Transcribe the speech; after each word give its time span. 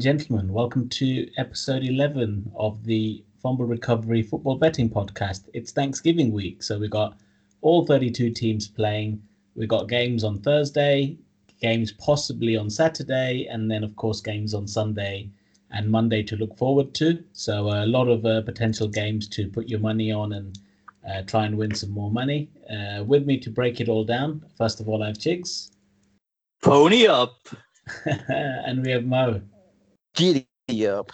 And 0.00 0.18
gentlemen, 0.18 0.50
welcome 0.50 0.88
to 0.88 1.30
episode 1.36 1.84
11 1.84 2.52
of 2.56 2.84
the 2.84 3.22
Fumble 3.42 3.66
Recovery 3.66 4.22
Football 4.22 4.56
Betting 4.56 4.88
Podcast. 4.88 5.50
It's 5.52 5.72
Thanksgiving 5.72 6.32
week, 6.32 6.62
so 6.62 6.78
we've 6.78 6.88
got 6.88 7.18
all 7.60 7.84
32 7.84 8.30
teams 8.30 8.66
playing. 8.66 9.22
We've 9.56 9.68
got 9.68 9.90
games 9.90 10.24
on 10.24 10.38
Thursday, 10.38 11.18
games 11.60 11.92
possibly 11.92 12.56
on 12.56 12.70
Saturday, 12.70 13.46
and 13.50 13.70
then, 13.70 13.84
of 13.84 13.94
course, 13.96 14.22
games 14.22 14.54
on 14.54 14.66
Sunday 14.66 15.28
and 15.70 15.90
Monday 15.90 16.22
to 16.22 16.36
look 16.36 16.56
forward 16.56 16.94
to. 16.94 17.22
So, 17.34 17.68
a 17.68 17.84
lot 17.84 18.08
of 18.08 18.24
uh, 18.24 18.40
potential 18.40 18.88
games 18.88 19.28
to 19.28 19.50
put 19.50 19.68
your 19.68 19.80
money 19.80 20.10
on 20.10 20.32
and 20.32 20.58
uh, 21.06 21.20
try 21.26 21.44
and 21.44 21.58
win 21.58 21.74
some 21.74 21.90
more 21.90 22.10
money. 22.10 22.48
Uh, 22.70 23.04
with 23.04 23.26
me 23.26 23.38
to 23.40 23.50
break 23.50 23.82
it 23.82 23.90
all 23.90 24.04
down, 24.04 24.46
first 24.56 24.80
of 24.80 24.88
all, 24.88 25.02
I 25.02 25.08
have 25.08 25.18
Chigs. 25.18 25.72
Pony 26.62 27.06
up. 27.06 27.36
and 28.06 28.82
we 28.82 28.92
have 28.92 29.04
Mo. 29.04 29.42
Giddy 30.14 30.46
up. 30.86 31.12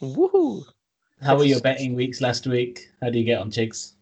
Woohoo. 0.00 0.64
How 1.22 1.36
were 1.36 1.44
your 1.44 1.60
betting 1.60 1.94
weeks 1.94 2.20
last 2.20 2.46
week? 2.46 2.90
How 3.00 3.10
do 3.10 3.18
you 3.18 3.24
get 3.24 3.40
on, 3.40 3.50
Chigs? 3.50 3.92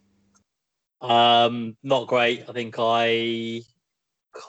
Um, 1.00 1.76
not 1.82 2.06
great. 2.08 2.44
I 2.48 2.52
think 2.52 2.76
I 2.78 3.62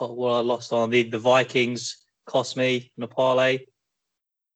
well, 0.00 0.36
I 0.36 0.40
lost 0.40 0.72
on 0.72 0.90
the 0.90 1.02
the 1.04 1.18
Vikings 1.18 2.04
cost 2.26 2.56
me 2.56 2.90
in 2.96 3.02
a 3.02 3.08
parlay. 3.08 3.60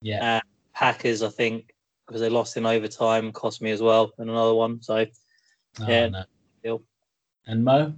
Yeah. 0.00 0.36
Uh, 0.36 0.40
Packers, 0.74 1.22
I 1.22 1.28
think, 1.28 1.74
because 2.06 2.20
they 2.20 2.28
lost 2.28 2.56
in 2.56 2.64
overtime, 2.64 3.32
cost 3.32 3.60
me 3.60 3.70
as 3.70 3.82
well, 3.82 4.12
and 4.18 4.30
another 4.30 4.54
one. 4.54 4.80
So 4.80 5.06
Oh, 5.80 5.86
yeah. 5.88 6.08
no. 6.08 6.24
Deal. 6.62 6.82
And 7.46 7.64
Mo? 7.64 7.94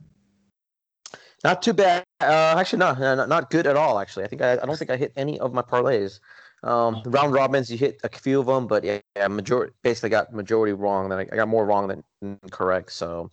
Not 1.44 1.62
too 1.62 1.72
bad. 1.72 2.04
Uh, 2.20 2.54
actually, 2.58 2.80
no, 2.80 2.92
no, 2.92 3.26
not 3.26 3.50
good 3.50 3.66
at 3.66 3.76
all. 3.76 3.98
Actually, 3.98 4.24
I 4.24 4.28
think 4.28 4.42
I, 4.42 4.52
I 4.52 4.56
don't 4.66 4.78
think 4.78 4.90
I 4.90 4.96
hit 4.96 5.12
any 5.16 5.38
of 5.40 5.54
my 5.54 5.62
parlays. 5.62 6.20
Um, 6.62 7.02
round 7.06 7.32
robins, 7.32 7.70
you 7.70 7.78
hit 7.78 8.00
a 8.04 8.08
few 8.08 8.40
of 8.40 8.46
them, 8.46 8.66
but 8.66 8.84
yeah, 8.84 8.98
yeah 9.16 9.28
majority 9.28 9.72
basically 9.82 10.10
got 10.10 10.32
majority 10.34 10.72
wrong. 10.72 11.08
Then 11.08 11.18
I, 11.18 11.22
I 11.32 11.36
got 11.36 11.48
more 11.48 11.64
wrong 11.64 11.88
than 11.88 12.38
correct. 12.50 12.92
So 12.92 13.30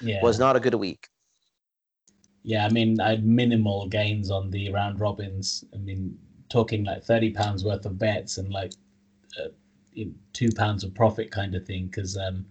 Yeah. 0.00 0.22
was 0.22 0.38
not 0.38 0.56
a 0.56 0.60
good 0.60 0.74
week. 0.74 1.08
Yeah, 2.42 2.64
I 2.64 2.70
mean, 2.70 3.00
I 3.00 3.10
had 3.10 3.24
minimal 3.26 3.86
gains 3.88 4.30
on 4.30 4.50
the 4.50 4.70
round 4.70 5.00
robins. 5.00 5.64
I 5.74 5.78
mean, 5.78 6.16
talking 6.48 6.84
like 6.84 7.02
thirty 7.02 7.30
pounds 7.30 7.64
worth 7.64 7.84
of 7.86 7.98
bets 7.98 8.38
and 8.38 8.50
like 8.50 8.72
uh, 9.38 9.48
in- 9.94 10.18
two 10.32 10.50
pounds 10.50 10.84
of 10.84 10.94
profit 10.94 11.30
kind 11.30 11.54
of 11.54 11.66
thing, 11.66 11.86
because 11.86 12.16
um, 12.16 12.46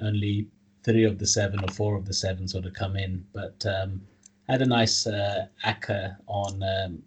only 0.00 0.48
three 0.82 1.04
of 1.04 1.18
the 1.18 1.26
seven 1.26 1.62
or 1.62 1.68
four 1.68 1.96
of 1.96 2.06
the 2.06 2.14
seven 2.14 2.48
sort 2.48 2.66
of 2.66 2.72
come 2.72 2.96
in. 2.96 3.24
But 3.32 3.64
um, 3.66 4.00
had 4.48 4.62
a 4.62 4.66
nice 4.66 5.06
uh, 5.06 5.46
acca 5.64 6.16
on 6.26 6.62
um, 6.62 7.02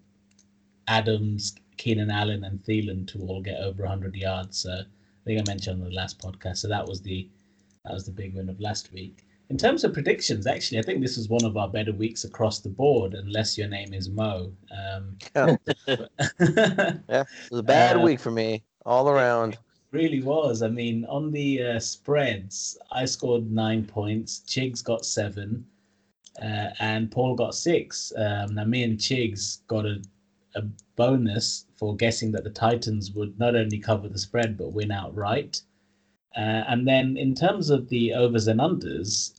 Adams, 0.87 1.55
Keenan 1.77 2.11
Allen, 2.11 2.43
and 2.43 2.63
Thielen 2.63 3.07
to 3.07 3.19
all 3.21 3.41
get 3.41 3.59
over 3.59 3.85
hundred 3.85 4.15
yards. 4.15 4.59
So 4.59 4.71
I 4.71 5.23
think 5.25 5.39
I 5.39 5.43
mentioned 5.51 5.81
on 5.81 5.89
the 5.89 5.95
last 5.95 6.19
podcast. 6.19 6.57
So 6.57 6.67
that 6.67 6.87
was 6.87 7.01
the 7.01 7.29
that 7.85 7.93
was 7.93 8.05
the 8.05 8.11
big 8.11 8.35
win 8.35 8.49
of 8.49 8.59
last 8.59 8.91
week. 8.93 9.25
In 9.49 9.57
terms 9.57 9.83
of 9.83 9.93
predictions, 9.93 10.47
actually, 10.47 10.79
I 10.79 10.83
think 10.83 11.01
this 11.01 11.17
is 11.17 11.27
one 11.29 11.43
of 11.43 11.57
our 11.57 11.67
better 11.67 11.91
weeks 11.91 12.23
across 12.23 12.59
the 12.59 12.69
board, 12.69 13.13
unless 13.13 13.57
your 13.57 13.67
name 13.67 13.93
is 13.93 14.09
Mo. 14.09 14.51
Um, 14.71 15.17
Yeah, 15.35 15.55
it 15.87 17.27
was 17.51 17.59
a 17.59 17.63
bad 17.63 17.97
Uh, 17.97 17.99
week 18.05 18.19
for 18.19 18.31
me 18.31 18.63
all 18.85 19.09
around. 19.09 19.57
really 19.91 20.23
was. 20.23 20.63
I 20.63 20.69
mean, 20.69 21.05
on 21.05 21.31
the 21.31 21.61
uh, 21.61 21.79
spreads, 21.79 22.77
I 22.91 23.05
scored 23.05 23.51
nine 23.51 23.85
points. 23.85 24.41
Chigs 24.47 24.83
got 24.83 25.05
seven, 25.05 25.65
uh, 26.41 26.69
and 26.79 27.11
Paul 27.11 27.35
got 27.35 27.53
six. 27.53 28.11
Um, 28.17 28.55
now, 28.55 28.63
me 28.63 28.83
and 28.83 28.97
Chigs 28.97 29.59
got 29.67 29.85
a, 29.85 30.01
a 30.55 30.63
bonus 30.95 31.65
for 31.75 31.95
guessing 31.95 32.31
that 32.31 32.43
the 32.43 32.49
Titans 32.49 33.11
would 33.11 33.37
not 33.39 33.55
only 33.55 33.79
cover 33.79 34.07
the 34.07 34.19
spread 34.19 34.57
but 34.57 34.73
win 34.73 34.91
outright. 34.91 35.61
Uh, 36.35 36.63
and 36.67 36.87
then, 36.87 37.15
in 37.15 37.35
terms 37.35 37.69
of 37.69 37.89
the 37.89 38.13
overs 38.13 38.47
and 38.47 38.59
unders, 38.59 39.33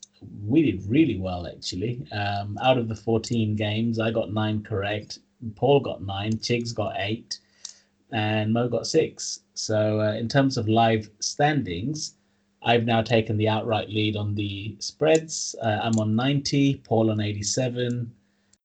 we 0.47 0.63
did 0.63 0.89
really 0.89 1.19
well 1.19 1.47
actually. 1.47 2.07
Um, 2.13 2.59
out 2.63 2.79
of 2.79 2.89
the 2.89 2.95
14 2.95 3.57
games, 3.57 3.99
I 3.99 4.11
got 4.11 4.33
nine 4.33 4.63
correct. 4.63 5.19
Paul 5.57 5.81
got 5.81 6.03
nine. 6.03 6.35
Chigs 6.35 6.75
got 6.75 6.95
eight 6.99 7.39
and 8.13 8.53
Mo 8.53 8.69
got 8.69 8.87
six. 8.87 9.41
So 9.55 10.01
uh, 10.01 10.13
in 10.13 10.29
terms 10.29 10.57
of 10.57 10.69
live 10.69 11.11
standings, 11.21 12.15
I've 12.63 12.85
now 12.85 13.03
taken 13.03 13.37
the 13.37 13.49
outright 13.49 13.91
lead 13.91 14.17
on 14.17 14.35
the 14.35 14.77
spreads. 14.79 15.55
Uh, 15.61 15.81
I'm 15.83 15.99
on 15.99 16.17
90, 16.17 16.77
Paul 16.85 17.11
on 17.11 17.21
87, 17.21 18.11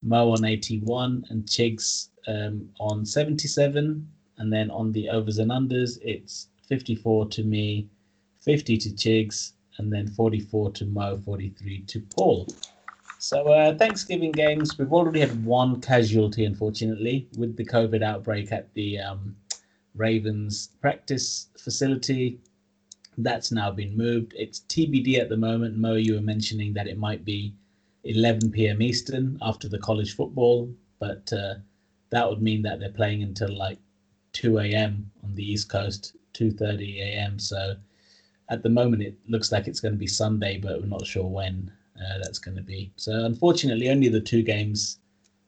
Mo 0.01 0.31
on 0.31 0.45
81, 0.45 1.25
and 1.29 1.45
Chigs 1.45 2.09
um, 2.27 2.69
on 2.79 3.05
77. 3.05 4.07
And 4.37 4.53
then 4.53 4.71
on 4.71 4.91
the 4.93 5.09
overs 5.09 5.37
and 5.37 5.51
unders, 5.51 5.99
it's 6.01 6.47
54 6.67 7.27
to 7.27 7.43
me, 7.43 7.89
50 8.41 8.77
to 8.77 8.89
Chigs, 8.91 9.53
and 9.77 9.91
then 9.91 10.07
44 10.07 10.71
to 10.71 10.85
Mo, 10.85 11.17
43 11.25 11.81
to 11.87 12.01
Paul. 12.15 12.47
So 13.17 13.51
uh, 13.51 13.77
Thanksgiving 13.77 14.31
games, 14.31 14.77
we've 14.77 14.93
already 14.93 15.19
had 15.19 15.43
one 15.43 15.81
casualty, 15.81 16.45
unfortunately, 16.45 17.27
with 17.37 17.57
the 17.57 17.65
COVID 17.65 18.01
outbreak 18.01 18.53
at 18.53 18.73
the 18.75 18.99
um, 18.99 19.35
Ravens 19.93 20.69
practice 20.79 21.49
facility. 21.57 22.39
That's 23.17 23.51
now 23.51 23.71
been 23.71 23.97
moved. 23.97 24.33
It's 24.37 24.61
TBD 24.61 25.19
at 25.19 25.27
the 25.27 25.35
moment. 25.35 25.77
Mo, 25.77 25.95
you 25.95 26.13
were 26.13 26.21
mentioning 26.21 26.73
that 26.75 26.87
it 26.87 26.97
might 26.97 27.25
be 27.25 27.53
11 28.09 28.51
p.m. 28.51 28.81
Eastern 28.81 29.37
after 29.41 29.69
the 29.69 29.77
college 29.77 30.15
football, 30.15 30.73
but 30.99 31.31
uh, 31.31 31.55
that 32.09 32.27
would 32.27 32.41
mean 32.41 32.63
that 32.63 32.79
they're 32.79 32.89
playing 32.89 33.21
until 33.21 33.55
like 33.55 33.77
2 34.33 34.59
a.m. 34.59 35.11
on 35.23 35.35
the 35.35 35.51
East 35.51 35.69
Coast, 35.69 36.15
2:30 36.33 36.99
a.m. 36.99 37.37
So 37.37 37.75
at 38.49 38.63
the 38.63 38.69
moment, 38.69 39.03
it 39.03 39.15
looks 39.27 39.51
like 39.51 39.67
it's 39.67 39.79
going 39.79 39.93
to 39.93 39.97
be 39.97 40.07
Sunday, 40.07 40.57
but 40.57 40.81
we're 40.81 40.87
not 40.87 41.05
sure 41.05 41.27
when 41.27 41.71
uh, 41.97 42.17
that's 42.23 42.39
going 42.39 42.57
to 42.57 42.63
be. 42.63 42.91
So 42.95 43.25
unfortunately, 43.25 43.89
only 43.89 44.09
the 44.09 44.21
two 44.21 44.41
games 44.41 44.97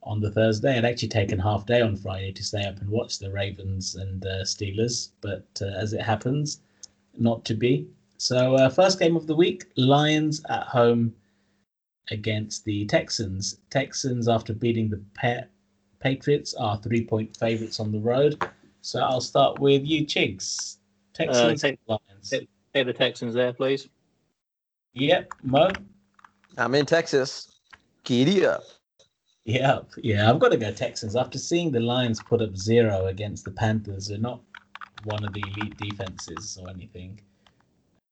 on 0.04 0.20
the 0.20 0.32
Thursday. 0.32 0.78
I'd 0.78 0.86
actually 0.86 1.10
taken 1.10 1.40
half 1.40 1.66
day 1.66 1.82
on 1.82 1.96
Friday 1.96 2.32
to 2.32 2.44
stay 2.44 2.66
up 2.66 2.80
and 2.80 2.90
watch 2.90 3.20
the 3.20 3.32
Ravens 3.32 3.96
and 3.96 4.26
uh, 4.26 4.44
Steelers, 4.44 5.10
but 5.22 5.46
uh, 5.62 5.66
as 5.66 5.94
it 5.94 6.02
happens, 6.02 6.62
not 7.18 7.44
to 7.46 7.54
be. 7.56 7.88
So 8.18 8.56
uh, 8.56 8.70
first 8.70 9.00
game 9.00 9.16
of 9.16 9.26
the 9.26 9.36
week: 9.36 9.66
Lions 9.78 10.44
at 10.50 10.68
home 10.68 11.14
against 12.12 12.64
the 12.66 12.86
Texans. 12.86 13.58
Texans, 13.70 14.28
after 14.28 14.54
beating 14.54 14.90
the 14.90 15.02
pa- 15.16 15.48
Patriots, 16.00 16.54
are 16.56 16.78
three-point 16.78 17.36
favorites 17.38 17.80
on 17.80 17.92
the 17.92 18.00
road. 18.00 18.44
So 18.82 19.00
I'll 19.02 19.22
start 19.22 19.60
with 19.60 19.86
you, 19.86 20.06
Chigs. 20.06 20.78
Texans, 21.14 21.62
take- 21.62 21.80
Lions. 21.88 22.30
take- 22.30 22.50
Take 22.74 22.86
the 22.86 22.94
Texans 22.94 23.34
there, 23.34 23.52
please. 23.52 23.90
Yep, 24.94 25.34
Mo. 25.44 25.70
I'm 26.58 26.74
in 26.76 26.86
Texas. 26.86 27.52
Giddy 28.06 28.46
up. 28.46 28.64
Yep, 29.44 29.92
yeah, 29.98 30.30
I've 30.30 30.40
got 30.40 30.50
to 30.52 30.58
go 30.58 30.72
Texans. 30.72 31.16
After 31.16 31.38
seeing 31.38 31.72
the 31.72 31.80
Lions 31.82 32.22
put 32.24 32.42
up 32.42 32.56
zero 32.56 33.08
against 33.08 33.44
the 33.44 33.52
Panthers, 33.52 34.08
they're 34.08 34.18
not 34.20 34.42
one 35.04 35.24
of 35.26 35.34
the 35.34 35.44
elite 35.58 35.78
defenses 35.78 36.58
or 36.62 36.70
anything. 36.70 37.20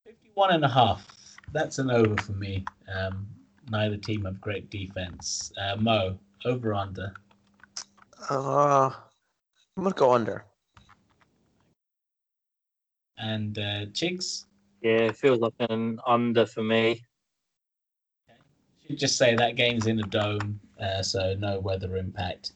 51 0.05 0.51
and 0.55 0.65
a 0.65 0.69
half. 0.69 1.07
That's 1.53 1.79
an 1.79 1.89
over 1.89 2.17
for 2.21 2.33
me. 2.33 2.65
Um, 2.93 3.27
neither 3.69 3.97
team 3.97 4.25
have 4.25 4.39
great 4.41 4.69
defense. 4.69 5.51
Uh, 5.57 5.75
Mo, 5.77 6.17
over 6.45 6.73
under. 6.73 7.13
Uh, 8.29 8.91
I'm 9.77 9.83
gonna 9.83 9.95
go 9.95 10.13
under. 10.13 10.45
And 13.17 13.57
uh, 13.57 13.85
Chigs, 13.87 14.45
Yeah, 14.81 15.07
it 15.09 15.17
feels 15.17 15.39
like 15.39 15.53
an 15.59 15.99
under 16.05 16.45
for 16.45 16.63
me. 16.63 17.03
should 18.87 18.97
just 18.99 19.17
say 19.17 19.35
that 19.35 19.55
game's 19.55 19.85
in 19.87 19.99
a 19.99 20.03
dome, 20.03 20.59
uh, 20.81 21.01
so 21.03 21.35
no 21.35 21.59
weather 21.59 21.97
impact. 21.97 22.53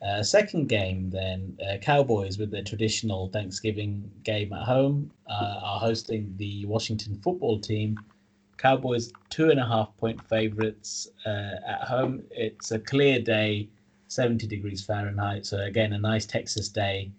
Uh, 0.00 0.22
second 0.22 0.68
game, 0.68 1.10
then 1.10 1.56
uh, 1.68 1.76
Cowboys 1.78 2.38
with 2.38 2.50
their 2.50 2.62
traditional 2.64 3.28
Thanksgiving 3.28 4.10
game 4.24 4.52
at 4.52 4.64
home 4.64 5.10
uh, 5.28 5.60
are 5.62 5.80
hosting 5.80 6.34
the 6.36 6.66
Washington 6.66 7.18
football 7.22 7.58
team. 7.58 7.96
Cowboys 8.62 9.12
two 9.28 9.50
and 9.50 9.58
a 9.58 9.66
half 9.66 9.96
point 9.96 10.22
favorites 10.28 11.08
uh, 11.26 11.56
at 11.66 11.80
home. 11.82 12.22
It's 12.30 12.70
a 12.70 12.78
clear 12.78 13.18
day, 13.18 13.68
70 14.06 14.46
degrees 14.46 14.84
Fahrenheit. 14.84 15.46
So 15.46 15.58
again, 15.58 15.92
a 15.94 15.98
nice 15.98 16.26
Texas 16.26 16.68
day 16.68 17.10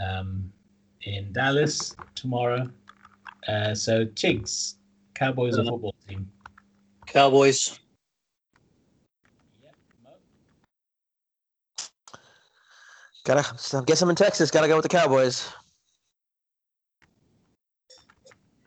um, 0.00 0.52
in 1.02 1.32
Dallas 1.32 1.94
tomorrow. 2.16 2.68
Uh, 3.46 3.76
so 3.76 4.04
Chigs, 4.06 4.74
Cowboys 5.14 5.56
a 5.56 5.64
football 5.64 5.94
team. 6.08 6.28
Cowboys. 7.06 7.78
Gotta. 13.24 13.56
so 13.56 13.78
I 13.78 13.84
guess 13.84 14.02
I'm 14.02 14.10
in 14.10 14.16
Texas. 14.16 14.50
Gotta 14.50 14.66
go 14.66 14.74
with 14.74 14.82
the 14.82 14.88
Cowboys. 14.88 15.48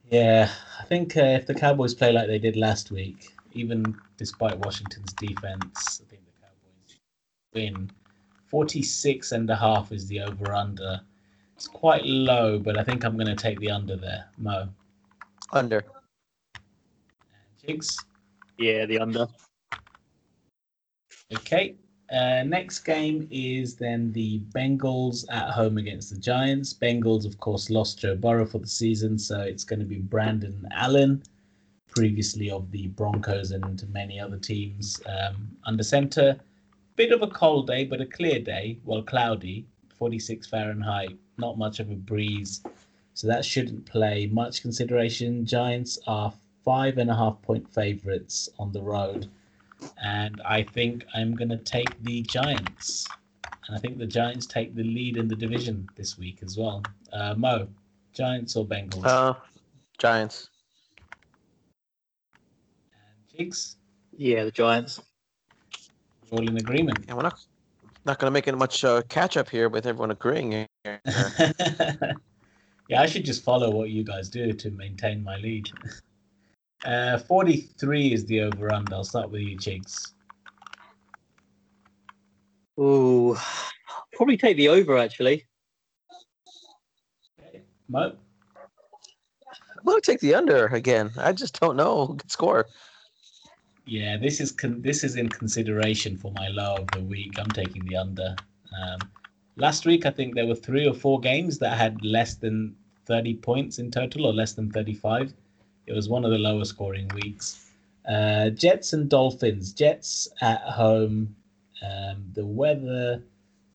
Yeah, 0.10 0.50
I 0.75 0.75
think 0.86 1.18
uh, 1.18 1.22
if 1.22 1.46
the 1.46 1.54
Cowboys 1.54 1.94
play 1.94 2.12
like 2.12 2.28
they 2.28 2.40
did 2.40 2.56
last 2.56 2.92
week, 2.92 3.36
even 3.54 3.96
despite 4.18 4.58
Washington's 4.60 5.14
defense, 5.14 6.02
I 6.02 6.10
think 6.10 6.22
the 6.26 6.42
Cowboys 6.42 7.00
win. 7.54 7.92
46 8.48 9.32
and 9.32 9.50
a 9.50 9.56
half 9.56 9.92
is 9.92 10.08
the 10.08 10.22
over 10.22 10.54
under. 10.54 11.02
It's 11.56 11.68
quite 11.68 12.06
low, 12.06 12.60
but 12.60 12.78
I 12.78 12.84
think 12.84 13.04
I'm 13.04 13.18
going 13.18 13.28
to 13.28 13.36
take 13.36 13.60
the 13.60 13.72
under 13.72 13.96
there. 13.96 14.26
Mo. 14.38 14.70
Under. 15.52 15.84
Chigs. 17.66 17.96
Yeah, 18.58 18.86
the 18.86 19.00
under. 19.00 19.28
Okay. 21.34 21.76
Uh, 22.12 22.44
next 22.44 22.80
game 22.80 23.28
is 23.32 23.76
then 23.76 24.12
the 24.12 24.40
Bengals 24.54 25.26
at 25.32 25.50
home 25.50 25.78
against 25.78 26.12
the 26.14 26.20
Giants. 26.20 26.72
Bengals, 26.72 27.26
of 27.26 27.40
course, 27.40 27.70
lost 27.72 28.00
Joe 28.00 28.16
Burrow 28.16 28.46
for 28.46 28.60
the 28.60 28.68
season, 28.68 29.18
so 29.18 29.42
it's 29.42 29.64
going 29.64 29.80
to 29.80 29.86
be 29.86 30.00
Brandon 30.00 30.68
Allen, 30.72 31.24
previously 31.88 32.52
of 32.52 32.70
the 32.70 32.88
Broncos 32.90 33.52
and 33.52 33.84
many 33.92 34.20
other 34.20 34.38
teams, 34.38 35.02
um, 35.08 35.50
under 35.64 35.84
center. 35.84 36.40
Bit 36.96 37.12
of 37.12 37.24
a 37.24 37.28
cold 37.28 37.68
day, 37.68 37.86
but 37.86 38.02
a 38.02 38.06
clear 38.06 38.40
day. 38.40 38.78
Well, 38.86 39.02
cloudy, 39.02 39.66
46 39.96 40.46
Fahrenheit, 40.48 41.18
not 41.38 41.58
much 41.58 41.80
of 41.80 41.90
a 41.90 41.96
breeze. 41.96 42.62
So 43.16 43.28
that 43.28 43.44
shouldn't 43.44 43.86
play 43.86 44.28
much 44.28 44.62
consideration. 44.62 45.46
Giants 45.46 45.98
are 46.06 46.32
five 46.64 47.00
and 47.00 47.10
a 47.10 47.16
half 47.16 47.42
point 47.42 47.68
favorites 47.74 48.48
on 48.60 48.72
the 48.72 48.82
road 48.82 49.28
and 50.04 50.42
I 50.46 50.64
think 50.64 51.06
I'm 51.14 51.36
going 51.36 51.50
to 51.50 51.58
take 51.58 52.02
the 52.04 52.22
Giants. 52.24 53.08
And 53.68 53.76
I 53.76 53.80
think 53.80 53.98
the 53.98 54.06
Giants 54.08 54.46
take 54.46 54.76
the 54.76 54.84
lead 54.84 55.18
in 55.18 55.28
the 55.28 55.36
division 55.36 55.88
this 55.96 56.18
week 56.18 56.40
as 56.44 56.58
well. 56.58 56.84
Uh, 57.12 57.34
Mo, 57.36 57.68
Giants 58.14 58.56
or 58.56 58.66
Bengals? 58.66 59.06
Uh, 59.06 59.34
Giants. 59.98 60.50
and 62.94 63.50
Chigs, 63.50 63.76
Yeah, 64.16 64.44
the 64.44 64.52
Giants. 64.52 65.02
all 66.32 66.48
in 66.48 66.58
agreement. 66.58 67.00
Yeah, 67.08 67.16
we're 67.16 67.24
not 67.24 67.40
not 68.06 68.20
gonna 68.20 68.32
make 68.32 68.48
it 68.48 68.56
much 68.58 68.84
uh, 68.84 69.02
catch 69.10 69.36
up 69.36 69.50
here 69.50 69.68
with 69.68 69.86
everyone 69.88 70.12
agreeing. 70.12 70.52
Here. 70.52 70.68
yeah, 72.88 73.02
I 73.02 73.06
should 73.08 73.26
just 73.26 73.44
follow 73.44 73.72
what 73.72 73.90
you 73.90 74.04
guys 74.04 74.30
do 74.30 74.54
to 74.54 74.70
maintain 74.72 75.24
my 75.24 75.38
lead. 75.38 75.70
Uh, 76.86 77.18
43 77.18 78.14
is 78.14 78.26
the 78.26 78.42
over 78.42 78.72
under. 78.72 78.94
I'll 78.94 79.04
start 79.04 79.32
with 79.32 79.42
you, 79.42 79.58
Chigs. 79.58 80.14
Ooh, 82.80 83.36
probably 84.14 84.38
take 84.38 84.58
the 84.58 84.70
over 84.70 84.98
actually. 84.98 85.46
Okay. 87.40 87.62
Mo, 87.88 88.16
I'm 89.78 89.84
gonna 89.86 90.02
take 90.02 90.20
the 90.20 90.36
under 90.36 90.68
again. 90.68 91.12
I 91.18 91.32
just 91.32 91.60
don't 91.60 91.78
know 91.78 92.06
who 92.06 92.16
could 92.18 92.32
score. 92.32 92.68
yeah, 93.86 94.18
this 94.18 94.40
is 94.40 94.52
con- 94.52 94.82
this 94.82 95.04
is 95.04 95.16
in 95.16 95.30
consideration 95.30 96.18
for 96.18 96.32
my 96.34 96.50
low 96.50 96.76
of 96.76 96.88
the 96.92 97.02
week. 97.02 97.40
I'm 97.40 97.50
taking 97.50 97.86
the 97.86 97.96
under. 97.96 98.36
Um, 98.78 99.00
last 99.56 99.86
week, 99.86 100.06
I 100.06 100.12
think 100.12 100.36
there 100.36 100.48
were 100.48 100.56
three 100.56 100.88
or 100.88 100.94
four 100.94 101.20
games 101.20 101.58
that 101.60 101.78
had 101.78 102.04
less 102.04 102.36
than 102.36 102.76
30 103.06 103.36
points 103.36 103.80
in 103.80 103.92
total, 103.92 104.26
or 104.26 104.34
less 104.34 104.54
than 104.54 104.72
35. 104.72 105.34
It 105.88 105.94
was 105.94 106.10
one 106.10 106.26
of 106.26 106.32
the 106.32 106.38
lower 106.38 106.66
scoring 106.66 107.10
weeks. 107.14 107.72
Uh, 108.08 108.50
Jets 108.50 108.94
and 108.94 109.10
Dolphins. 109.10 109.74
Jets 109.74 110.28
at 110.42 110.62
home. 110.62 111.36
Um, 111.84 112.26
the 112.34 112.46
weather 112.46 113.22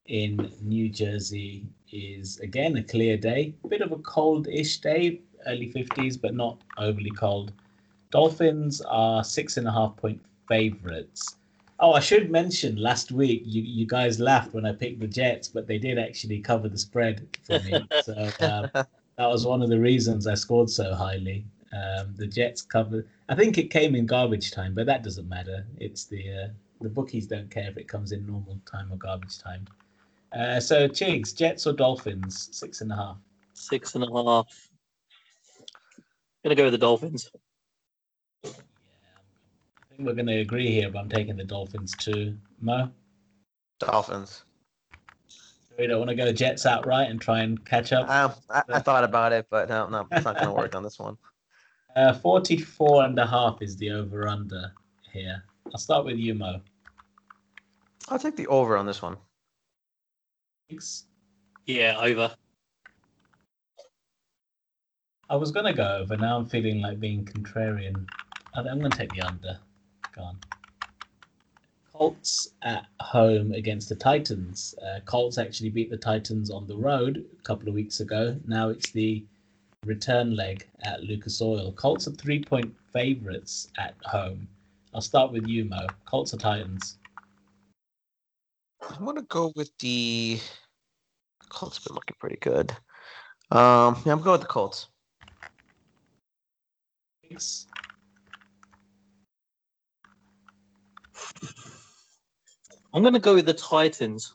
in 0.07 0.51
New 0.61 0.89
Jersey 0.89 1.65
is 1.91 2.39
again 2.39 2.77
a 2.77 2.83
clear 2.83 3.17
day. 3.17 3.53
Bit 3.69 3.81
of 3.81 3.91
a 3.91 3.97
cold-ish 3.97 4.79
day, 4.79 5.21
early 5.47 5.71
50s, 5.71 6.19
but 6.19 6.33
not 6.33 6.57
overly 6.77 7.11
cold. 7.11 7.53
Dolphins 8.11 8.81
are 8.81 9.23
six 9.23 9.57
and 9.57 9.67
a 9.67 9.71
half 9.71 9.95
point 9.95 10.21
favorites. 10.47 11.37
Oh, 11.79 11.93
I 11.93 11.99
should 11.99 12.29
mention 12.29 12.75
last 12.75 13.11
week 13.11 13.43
you, 13.45 13.61
you 13.61 13.87
guys 13.87 14.19
laughed 14.19 14.53
when 14.53 14.65
I 14.65 14.73
picked 14.73 14.99
the 14.99 15.07
Jets, 15.07 15.47
but 15.47 15.65
they 15.65 15.77
did 15.77 15.97
actually 15.97 16.39
cover 16.39 16.67
the 16.67 16.77
spread 16.77 17.25
for 17.43 17.59
me. 17.59 17.87
so 18.03 18.13
um, 18.41 18.69
that 18.73 19.27
was 19.27 19.45
one 19.45 19.61
of 19.61 19.69
the 19.69 19.79
reasons 19.79 20.27
I 20.27 20.35
scored 20.35 20.69
so 20.69 20.93
highly. 20.93 21.45
Um, 21.73 22.13
the 22.17 22.27
Jets 22.27 22.61
covered. 22.61 23.07
I 23.29 23.35
think 23.35 23.57
it 23.57 23.69
came 23.69 23.95
in 23.95 24.05
garbage 24.05 24.51
time, 24.51 24.73
but 24.73 24.85
that 24.87 25.03
doesn't 25.03 25.29
matter. 25.29 25.65
It's 25.79 26.05
the 26.05 26.31
uh, 26.31 26.47
the 26.81 26.89
bookies 26.89 27.27
don't 27.27 27.49
care 27.49 27.69
if 27.69 27.77
it 27.77 27.87
comes 27.87 28.11
in 28.11 28.25
normal 28.25 28.59
time 28.69 28.91
or 28.91 28.97
garbage 28.97 29.39
time. 29.39 29.65
Uh, 30.33 30.59
so 30.59 30.87
Chigs, 30.87 31.35
Jets 31.35 31.67
or 31.67 31.73
Dolphins? 31.73 32.49
Six 32.51 32.81
and 32.81 32.91
a 32.91 32.95
half. 32.95 33.17
Six 33.53 33.95
and 33.95 34.03
a 34.03 34.07
half. 34.07 34.69
Gonna 36.43 36.55
go 36.55 36.63
with 36.63 36.73
the 36.73 36.77
Dolphins. 36.77 37.29
Yeah, 38.43 38.49
I 38.49 39.95
think 39.95 40.07
we're 40.07 40.15
going 40.15 40.27
to 40.27 40.39
agree 40.39 40.71
here, 40.71 40.89
but 40.89 40.99
I'm 40.99 41.09
taking 41.09 41.35
the 41.35 41.43
Dolphins 41.43 41.93
too. 41.95 42.35
Mo, 42.59 42.89
Dolphins. 43.79 44.43
we 45.77 45.85
don't 45.85 45.99
want 45.99 46.09
to 46.09 46.15
go 46.15 46.31
Jets 46.31 46.65
outright 46.65 47.09
and 47.11 47.21
try 47.21 47.41
and 47.41 47.63
catch 47.65 47.93
up. 47.93 48.09
Um, 48.09 48.33
I, 48.49 48.63
I 48.69 48.79
thought 48.79 49.03
about 49.03 49.33
it, 49.33 49.47
but 49.49 49.69
no, 49.69 49.87
no, 49.87 50.07
it's 50.11 50.25
not 50.25 50.37
gonna 50.37 50.53
work 50.53 50.75
on 50.75 50.83
this 50.83 50.97
one. 50.97 51.17
Uh, 51.95 52.13
44 52.13 53.05
and 53.05 53.19
a 53.19 53.25
half 53.25 53.61
is 53.61 53.75
the 53.77 53.91
over 53.91 54.27
under 54.27 54.71
here. 55.11 55.43
I'll 55.73 55.79
start 55.79 56.05
with 56.05 56.17
you, 56.17 56.33
Mo. 56.33 56.61
I'll 58.09 58.19
take 58.19 58.35
the 58.35 58.47
over 58.47 58.77
on 58.77 58.85
this 58.85 59.01
one. 59.01 59.17
Thanks. 60.69 61.05
Yeah, 61.65 61.97
over. 61.99 62.33
I 65.29 65.35
was 65.35 65.51
going 65.51 65.65
to 65.65 65.73
go 65.73 65.97
over. 65.97 66.17
Now 66.17 66.37
I'm 66.37 66.45
feeling 66.45 66.81
like 66.81 66.99
being 66.99 67.25
contrarian. 67.25 68.05
I'm 68.53 68.79
going 68.79 68.91
to 68.91 68.97
take 68.97 69.13
the 69.13 69.21
under. 69.21 69.59
Go 70.15 70.23
on. 70.23 70.37
Colts 71.93 72.49
at 72.63 72.85
home 72.99 73.53
against 73.53 73.87
the 73.87 73.95
Titans. 73.95 74.75
Uh, 74.81 74.99
Colts 75.05 75.37
actually 75.37 75.69
beat 75.69 75.89
the 75.89 75.97
Titans 75.97 76.49
on 76.49 76.67
the 76.67 76.75
road 76.75 77.23
a 77.39 77.43
couple 77.43 77.69
of 77.69 77.75
weeks 77.75 77.99
ago. 77.99 78.37
Now 78.45 78.69
it's 78.69 78.91
the 78.91 79.23
return 79.85 80.35
leg 80.35 80.67
at 80.81 81.03
Lucas 81.03 81.41
Oil. 81.41 81.71
Colts 81.73 82.07
are 82.07 82.11
three 82.11 82.43
point 82.43 82.73
favorites 82.93 83.69
at 83.77 83.95
home. 84.03 84.47
I'll 84.93 85.01
start 85.01 85.31
with 85.31 85.47
you, 85.47 85.65
Mo. 85.65 85.87
Colts 86.05 86.33
or 86.33 86.37
Titans? 86.37 86.99
I'm 88.81 89.05
gonna 89.05 89.23
go 89.23 89.51
with 89.55 89.71
the 89.79 90.39
Colts. 91.49 91.79
Been 91.79 91.95
looking 91.95 92.15
pretty 92.19 92.37
good. 92.37 92.71
Um, 93.51 94.01
yeah, 94.05 94.13
I'm 94.13 94.21
going 94.21 94.33
with 94.33 94.41
the 94.41 94.47
Colts. 94.47 94.87
Chigs? 97.25 97.65
I'm 102.93 103.01
gonna 103.01 103.19
go 103.19 103.35
with 103.35 103.45
the 103.45 103.53
Titans. 103.53 104.33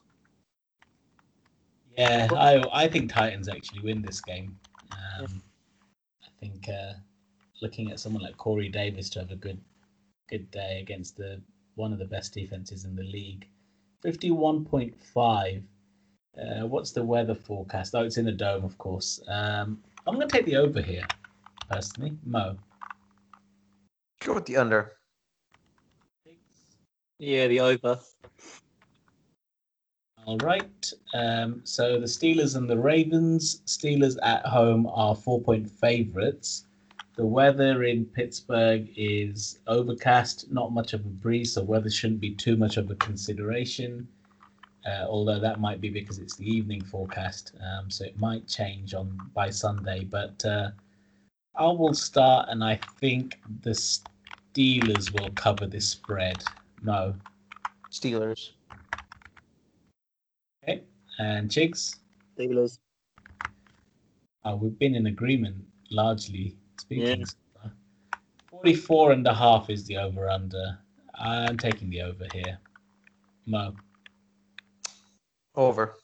Yeah, 1.97 2.29
I 2.35 2.65
I 2.73 2.89
think 2.89 3.13
Titans 3.13 3.49
actually 3.49 3.81
win 3.81 4.03
this 4.03 4.21
game. 4.21 4.59
Um, 4.93 5.43
I 6.23 6.29
think 6.41 6.69
uh, 6.69 6.95
looking 7.63 7.91
at 7.91 8.01
someone 8.01 8.23
like 8.23 8.37
Corey 8.37 8.69
Davis 8.69 9.09
to 9.11 9.21
have 9.21 9.31
a 9.31 9.37
good 9.37 9.61
good 10.29 10.51
day 10.51 10.81
against 10.81 11.17
the 11.17 11.41
one 11.77 11.93
of 11.93 11.99
the 11.99 12.05
best 12.05 12.35
defenses 12.35 12.85
in 12.85 12.97
the 12.97 13.03
league. 13.03 13.47
Fifty-one 14.03 14.65
point 14.65 14.95
five. 15.15 15.63
Uh, 16.37 16.67
what's 16.67 16.93
the 16.93 17.03
weather 17.03 17.35
forecast? 17.35 17.95
Oh, 17.95 18.05
it's 18.05 18.19
in 18.19 18.29
a 18.29 18.33
dome, 18.33 18.65
of 18.65 18.77
course. 18.77 19.21
Um, 19.27 19.83
I'm 20.07 20.15
going 20.15 20.29
to 20.29 20.37
take 20.37 20.45
the 20.45 20.57
over 20.57 20.83
here, 20.83 21.05
personally. 21.71 22.19
Mo. 22.25 22.59
Go 24.23 24.35
with 24.35 24.45
the 24.45 24.59
under. 24.59 24.93
Yeah, 27.19 27.47
the 27.47 27.61
over. 27.61 27.99
All 30.27 30.39
right. 30.39 30.93
Um, 31.15 31.61
so 31.63 32.01
the 32.01 32.07
Steelers 32.07 32.57
and 32.57 32.69
the 32.69 32.77
Ravens. 32.77 33.63
Steelers 33.65 34.17
at 34.25 34.45
home 34.45 34.89
are 34.93 35.15
four 35.15 35.41
point 35.41 35.71
favorites. 35.71 36.67
The 37.15 37.25
weather 37.25 37.85
in 37.85 38.05
Pittsburgh 38.07 38.91
is 38.97 39.61
overcast, 39.69 40.51
not 40.51 40.73
much 40.73 40.95
of 40.95 41.07
a 41.07 41.09
breeze, 41.09 41.53
so 41.53 41.63
weather 41.63 41.89
shouldn't 41.89 42.21
be 42.21 42.35
too 42.35 42.57
much 42.57 42.77
of 42.77 42.91
a 42.91 42.97
consideration. 42.97 44.09
Uh, 44.85 45.07
although 45.09 45.39
that 45.39 45.61
might 45.61 45.81
be 45.81 45.91
because 45.91 46.19
it's 46.19 46.35
the 46.35 46.49
evening 46.49 46.83
forecast, 46.83 47.53
um, 47.63 47.89
so 47.89 48.05
it 48.05 48.19
might 48.19 48.49
change 48.49 48.95
on 48.95 49.17
by 49.33 49.49
Sunday. 49.49 50.05
But 50.05 50.45
uh, 50.45 50.71
I 51.55 51.67
will 51.69 51.95
start, 51.95 52.49
and 52.49 52.65
I 52.65 52.81
think 52.99 53.41
the 53.63 53.71
Steelers 53.71 55.13
will 55.13 55.31
cover 55.31 55.67
this 55.67 55.89
spread. 55.89 56.43
No, 56.83 57.15
Steelers. 57.93 58.51
Okay. 61.21 61.29
And 61.29 61.51
Chigs. 61.51 61.97
Steelers. 62.39 62.79
Uh, 64.45 64.57
we've 64.57 64.79
been 64.79 64.95
in 64.95 65.07
agreement 65.07 65.57
largely 65.91 66.57
speaking. 66.79 67.21
Yeah. 67.21 67.25
so 67.63 67.71
44 68.51 69.13
and 69.13 69.27
a 69.27 69.35
half 69.35 69.71
is 69.71 69.85
the 69.87 69.97
over 69.97 70.29
under. 70.29 70.79
I'm 71.15 71.57
taking 71.57 71.91
the 71.91 72.03
over 72.03 72.27
here. 72.33 72.59
Mo. 73.47 73.75
Over. 75.55 75.97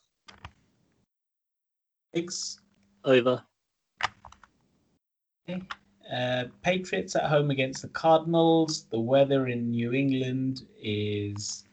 Six. 2.13 2.59
Over. 3.05 3.43
Okay. 5.49 5.61
Uh, 6.11 6.45
Patriots 6.63 7.15
at 7.15 7.23
home 7.23 7.51
against 7.51 7.81
the 7.81 7.87
Cardinals. 7.89 8.85
The 8.91 8.99
weather 8.99 9.47
in 9.47 9.71
New 9.71 9.93
England 9.93 10.63
is. 10.81 11.65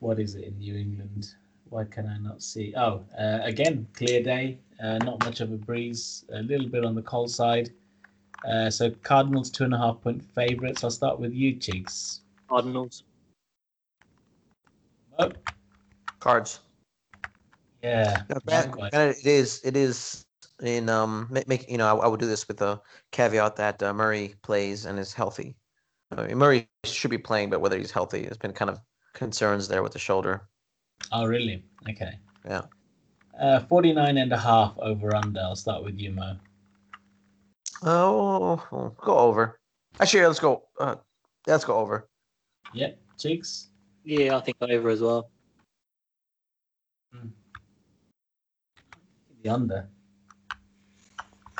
What 0.00 0.20
is 0.20 0.36
it 0.36 0.44
in 0.44 0.58
New 0.58 0.76
England? 0.76 1.34
Why 1.70 1.84
can 1.84 2.06
I 2.06 2.18
not 2.18 2.42
see? 2.42 2.72
Oh, 2.76 3.04
uh, 3.18 3.40
again, 3.42 3.86
clear 3.94 4.22
day. 4.22 4.58
Uh, 4.82 4.98
not 4.98 5.24
much 5.24 5.40
of 5.40 5.52
a 5.52 5.56
breeze. 5.56 6.24
A 6.32 6.42
little 6.42 6.68
bit 6.68 6.84
on 6.84 6.94
the 6.94 7.02
cold 7.02 7.30
side. 7.30 7.70
Uh, 8.48 8.70
so 8.70 8.90
Cardinals 9.02 9.50
two 9.50 9.64
and 9.64 9.74
a 9.74 9.78
half 9.78 10.00
point 10.00 10.22
favorites. 10.34 10.84
I'll 10.84 10.90
start 10.90 11.18
with 11.18 11.32
you, 11.32 11.54
Cheeks. 11.56 12.20
Cardinals. 12.48 13.02
Oh, 15.18 15.30
Cards. 16.20 16.60
yeah. 17.82 18.22
Yeah, 18.30 18.38
granted- 18.46 18.76
likewise. 18.78 19.18
it 19.20 19.26
is. 19.26 19.60
It 19.64 19.76
is 19.76 20.24
in 20.62 20.88
um 20.88 21.28
make, 21.30 21.46
make 21.48 21.70
you 21.70 21.78
know 21.78 21.86
I, 21.86 22.04
I 22.04 22.08
would 22.08 22.18
do 22.20 22.26
this 22.26 22.48
with 22.48 22.60
a 22.62 22.80
caveat 23.12 23.56
that 23.56 23.82
uh, 23.82 23.92
Murray 23.92 24.34
plays 24.42 24.86
and 24.86 24.98
is 24.98 25.12
healthy. 25.12 25.56
I 26.16 26.26
mean, 26.26 26.38
Murray 26.38 26.68
should 26.84 27.10
be 27.10 27.18
playing, 27.18 27.50
but 27.50 27.60
whether 27.60 27.78
he's 27.78 27.90
healthy 27.90 28.22
there's 28.22 28.38
been 28.38 28.52
kind 28.52 28.70
of 28.70 28.80
concerns 29.12 29.68
there 29.68 29.82
with 29.82 29.92
the 29.92 29.98
shoulder. 29.98 30.48
Oh, 31.12 31.26
really? 31.26 31.64
Okay. 31.88 32.18
Yeah. 32.44 32.62
Uh, 33.38 33.60
49 33.60 34.18
and 34.18 34.32
a 34.32 34.38
half 34.38 34.74
over 34.78 35.14
under. 35.14 35.40
I'll 35.40 35.56
start 35.56 35.84
with 35.84 35.98
you, 35.98 36.10
Mo. 36.10 36.36
Oh, 37.82 38.62
well, 38.72 38.96
go 39.00 39.16
over. 39.16 39.60
Actually, 40.00 40.26
let's 40.26 40.40
go. 40.40 40.64
Uh, 40.78 40.96
let's 41.46 41.64
go 41.64 41.76
over. 41.76 42.08
Yep. 42.74 42.98
Cheeks. 43.18 43.68
Yeah, 44.04 44.36
I 44.36 44.40
think 44.40 44.56
over 44.60 44.90
as 44.90 45.00
well. 45.00 45.30
The 49.42 49.48
under. 49.48 49.88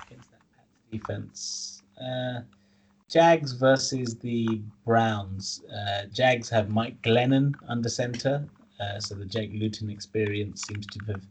Against 0.06 0.30
that 0.30 0.40
Pats 0.56 0.82
defense. 0.90 1.82
Uh, 2.00 2.40
Jags 3.08 3.52
versus 3.52 4.16
the 4.16 4.60
Browns. 4.84 5.62
Uh, 5.72 6.06
Jags 6.12 6.48
have 6.50 6.70
Mike 6.70 7.00
Glennon 7.02 7.54
under 7.68 7.88
center. 7.88 8.46
Uh, 8.80 9.00
so 9.00 9.14
the 9.14 9.24
Jake 9.24 9.50
Luton 9.54 9.90
experience 9.90 10.62
seems 10.68 10.86
to 10.86 11.04
have 11.06 11.22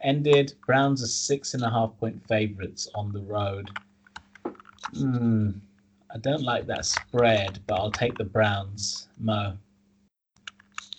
ended. 0.00 0.54
Browns 0.66 1.02
are 1.02 1.06
six 1.06 1.54
and 1.54 1.62
a 1.62 1.70
half 1.70 1.96
point 1.98 2.26
favorites 2.26 2.88
on 2.94 3.12
the 3.12 3.20
road. 3.20 3.70
Hmm. 4.94 5.50
I 6.14 6.18
don't 6.18 6.42
like 6.42 6.66
that 6.66 6.84
spread, 6.84 7.60
but 7.66 7.76
I'll 7.76 7.90
take 7.90 8.18
the 8.18 8.24
Browns. 8.24 9.08
Mo. 9.18 9.56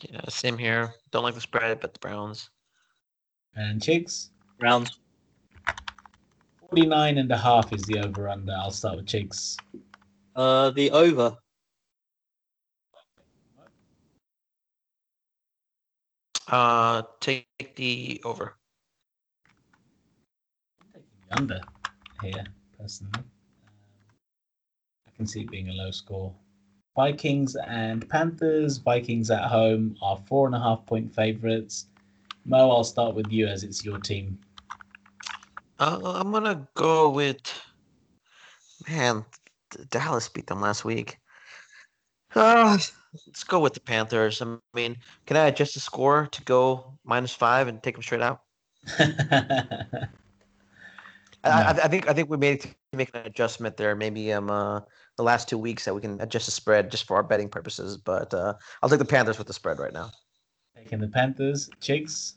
Yeah, 0.01 0.21
same 0.27 0.57
here. 0.57 0.93
Don't 1.11 1.23
like 1.23 1.35
the 1.35 1.41
spread, 1.41 1.79
but 1.79 1.93
the 1.93 1.99
Browns. 1.99 2.49
And 3.55 3.79
Chigs? 3.79 4.29
Browns. 4.59 4.99
49 6.69 7.19
and 7.19 7.31
a 7.31 7.37
half 7.37 7.71
is 7.71 7.83
the 7.83 7.99
over 7.99 8.27
under. 8.27 8.53
I'll 8.53 8.71
start 8.71 8.97
with 8.97 9.05
Chigs. 9.05 9.57
Uh, 10.35 10.71
the 10.71 10.89
over. 10.89 11.37
Uh, 16.47 17.03
take 17.19 17.47
the 17.75 18.21
over. 18.25 18.55
The 20.93 21.01
under 21.37 21.61
here, 22.21 22.43
personally. 22.77 23.11
Um, 23.15 23.25
I 25.07 25.11
can 25.15 25.27
see 25.27 25.41
it 25.41 25.51
being 25.51 25.69
a 25.69 25.73
low 25.73 25.91
score. 25.91 26.33
Vikings 26.95 27.55
and 27.55 28.07
Panthers. 28.09 28.77
Vikings 28.77 29.31
at 29.31 29.45
home 29.45 29.95
are 30.01 30.17
four 30.27 30.45
and 30.45 30.55
a 30.55 30.59
half 30.59 30.85
point 30.85 31.13
favorites. 31.13 31.87
Mo, 32.45 32.69
I'll 32.69 32.83
start 32.83 33.15
with 33.15 33.31
you 33.31 33.47
as 33.47 33.63
it's 33.63 33.83
your 33.85 33.97
team. 33.99 34.37
Uh, 35.79 35.99
I'm 36.03 36.31
gonna 36.31 36.67
go 36.75 37.09
with. 37.09 37.41
Man, 38.87 39.25
Dallas 39.89 40.29
beat 40.29 40.47
them 40.47 40.61
last 40.61 40.83
week. 40.83 41.17
Uh, 42.35 42.77
let's 43.27 43.43
go 43.43 43.59
with 43.59 43.73
the 43.73 43.79
Panthers. 43.79 44.41
I 44.41 44.57
mean, 44.73 44.97
can 45.25 45.37
I 45.37 45.47
adjust 45.47 45.73
the 45.75 45.79
score 45.79 46.27
to 46.31 46.43
go 46.43 46.97
minus 47.03 47.33
five 47.33 47.67
and 47.67 47.81
take 47.81 47.95
them 47.95 48.03
straight 48.03 48.21
out? 48.21 48.41
I, 48.99 50.09
I, 51.43 51.69
I 51.69 51.87
think 51.87 52.09
I 52.09 52.13
think 52.13 52.29
we 52.29 52.37
made 52.37 52.61
to 52.61 52.69
make 52.93 53.13
an 53.13 53.25
adjustment 53.25 53.77
there. 53.77 53.95
Maybe 53.95 54.31
um 54.31 54.49
uh, 54.49 54.81
the 55.17 55.23
last 55.23 55.47
two 55.47 55.57
weeks 55.57 55.85
that 55.85 55.93
we 55.93 56.01
can 56.01 56.19
adjust 56.21 56.45
the 56.45 56.51
spread 56.51 56.91
just 56.91 57.05
for 57.05 57.15
our 57.15 57.23
betting 57.23 57.49
purposes. 57.49 57.97
But 57.97 58.33
uh, 58.33 58.53
I'll 58.81 58.89
take 58.89 58.99
the 58.99 59.05
Panthers 59.05 59.37
with 59.37 59.47
the 59.47 59.53
spread 59.53 59.79
right 59.79 59.93
now. 59.93 60.11
Taking 60.75 60.99
the 60.99 61.07
Panthers. 61.07 61.69
Chigs. 61.81 62.33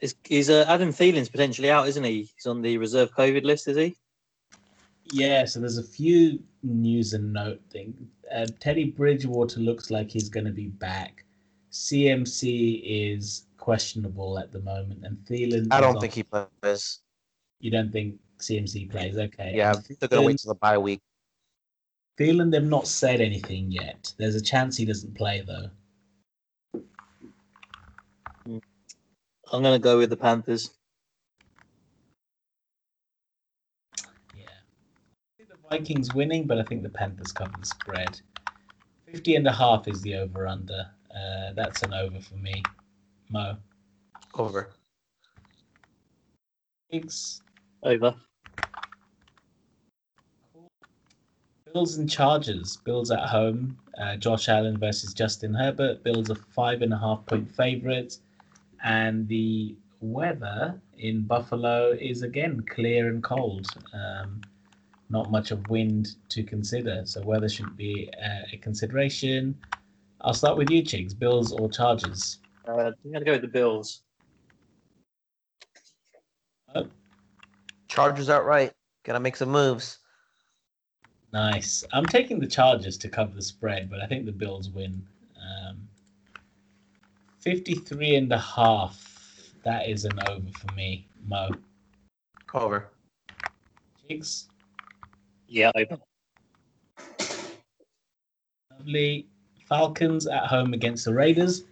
Is, 0.00 0.16
is 0.28 0.50
uh, 0.50 0.64
Adam 0.66 0.92
Thielen's 0.92 1.28
potentially 1.28 1.70
out, 1.70 1.86
isn't 1.86 2.02
he? 2.02 2.28
He's 2.34 2.46
on 2.46 2.60
the 2.60 2.76
reserve 2.76 3.12
COVID 3.12 3.44
list, 3.44 3.68
is 3.68 3.76
he? 3.76 3.96
Yeah, 5.12 5.44
so 5.44 5.60
there's 5.60 5.78
a 5.78 5.84
few 5.84 6.42
news 6.64 7.12
and 7.12 7.32
note 7.32 7.60
things. 7.70 7.94
Uh, 8.34 8.46
Teddy 8.60 8.90
Bridgewater 8.90 9.60
looks 9.60 9.90
like 9.90 10.10
he's 10.10 10.28
going 10.28 10.46
to 10.46 10.52
be 10.52 10.68
back. 10.68 11.24
CMC 11.70 12.82
is 12.84 13.46
questionable 13.58 14.38
at 14.38 14.52
the 14.52 14.60
moment, 14.60 15.04
and 15.04 15.16
Thielen. 15.28 15.68
I 15.70 15.80
don't 15.80 15.96
off. 15.96 16.02
think 16.02 16.14
he 16.14 16.22
plays. 16.22 17.00
You 17.60 17.70
don't 17.70 17.92
think 17.92 18.16
CMC 18.38 18.90
plays? 18.90 19.16
Okay. 19.16 19.52
Yeah, 19.54 19.74
And 19.74 19.96
they're 20.00 20.08
gonna 20.08 20.22
wait 20.22 20.38
till 20.38 20.52
the 20.52 20.58
bye 20.58 20.78
week. 20.78 21.00
Thielen, 22.18 22.50
they've 22.50 22.62
not 22.62 22.86
said 22.86 23.20
anything 23.20 23.70
yet. 23.70 24.12
There's 24.18 24.34
a 24.34 24.40
chance 24.40 24.76
he 24.76 24.84
doesn't 24.84 25.14
play 25.14 25.42
though. 25.46 25.70
I'm 29.52 29.62
going 29.62 29.74
to 29.74 29.78
go 29.78 29.98
with 29.98 30.08
the 30.08 30.16
Panthers. 30.16 30.70
Yeah. 34.34 34.44
I 34.44 35.36
think 35.36 35.50
the 35.50 35.56
Vikings 35.72 36.12
winning, 36.12 36.46
but 36.46 36.58
I 36.58 36.64
think 36.64 36.82
the 36.82 36.90
Panthers 36.90 37.32
cover 37.32 37.54
the 37.58 37.64
spread. 37.64 38.20
50 39.06 39.36
and 39.36 39.46
a 39.46 39.52
half 39.52 39.88
is 39.88 40.02
the 40.02 40.16
over 40.16 40.46
under. 40.46 40.86
Uh, 41.10 41.54
that's 41.54 41.82
an 41.82 41.94
over 41.94 42.20
for 42.20 42.34
me. 42.34 42.62
Mo. 43.30 43.56
Over. 44.34 44.68
Higgs. 46.90 47.40
Over. 47.82 48.14
Bills 51.72 51.96
and 51.96 52.10
Chargers. 52.10 52.76
Bills 52.76 53.10
at 53.10 53.26
home. 53.26 53.78
Uh, 53.98 54.16
Josh 54.16 54.50
Allen 54.50 54.76
versus 54.76 55.14
Justin 55.14 55.54
Herbert. 55.54 56.04
Bills 56.04 56.28
a 56.28 56.34
five 56.34 56.82
and 56.82 56.92
a 56.92 56.98
half 56.98 57.24
point 57.24 57.50
favorite. 57.50 58.18
And 58.84 59.26
the 59.26 59.74
weather 60.02 60.78
in 60.98 61.22
Buffalo 61.22 61.96
is 61.98 62.20
again 62.20 62.62
clear 62.68 63.08
and 63.08 63.22
cold. 63.22 63.68
Um, 63.94 64.42
not 65.12 65.30
much 65.30 65.50
of 65.50 65.68
wind 65.68 66.16
to 66.30 66.42
consider. 66.42 67.02
So 67.04 67.20
weather 67.22 67.48
should 67.48 67.76
be 67.76 68.10
uh, 68.20 68.46
a 68.52 68.56
consideration. 68.56 69.56
I'll 70.22 70.34
start 70.34 70.56
with 70.56 70.70
you, 70.70 70.82
Chigs. 70.82 71.16
Bills 71.16 71.52
or 71.52 71.70
Chargers? 71.70 72.38
Uh, 72.66 72.72
I'm 72.72 72.94
going 73.04 73.20
to 73.20 73.24
go 73.24 73.32
with 73.32 73.42
the 73.42 73.48
Bills. 73.48 74.02
Chargers 77.92 78.30
outright. 78.30 78.72
Gotta 79.04 79.20
make 79.20 79.36
some 79.36 79.50
moves. 79.50 79.98
Nice. 81.30 81.84
I'm 81.92 82.06
taking 82.06 82.40
the 82.40 82.46
Chargers 82.46 82.96
to 82.98 83.08
cover 83.08 83.34
the 83.34 83.42
spread, 83.42 83.90
but 83.90 84.00
I 84.00 84.06
think 84.06 84.24
the 84.24 84.32
Bills 84.32 84.70
win. 84.70 85.06
Um, 85.36 85.86
53 87.40 88.16
and 88.16 88.32
a 88.32 88.38
half. 88.38 89.52
That 89.62 89.90
is 89.90 90.06
an 90.06 90.18
over 90.26 90.48
for 90.58 90.74
me, 90.74 91.06
Mo. 91.26 91.50
Cover. 92.46 92.88
Chigs, 94.08 94.46
Yeah, 95.52 95.70
over. 95.74 95.98
lovely. 98.78 99.26
Falcons 99.68 100.26
at 100.26 100.46
home 100.46 100.72
against 100.72 101.04
the 101.04 101.12
Raiders. 101.12 101.64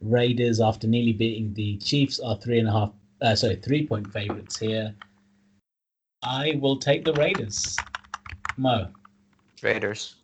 Raiders, 0.00 0.58
after 0.58 0.86
nearly 0.86 1.12
beating 1.12 1.52
the 1.52 1.76
Chiefs, 1.76 2.18
are 2.18 2.36
three 2.36 2.58
and 2.58 2.66
a 2.68 2.72
half, 2.72 2.92
uh, 3.20 3.34
sorry, 3.34 3.56
three 3.56 3.86
point 3.86 4.10
favorites 4.10 4.58
here. 4.58 4.94
I 6.22 6.58
will 6.62 6.78
take 6.78 7.04
the 7.04 7.12
Raiders. 7.12 7.76
Mo. 8.56 8.88
Raiders. 9.62 10.16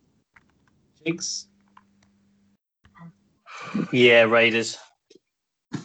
Chigs, 1.04 1.46
Yeah, 3.92 4.22
Raiders. 4.22 4.78
I 5.74 5.78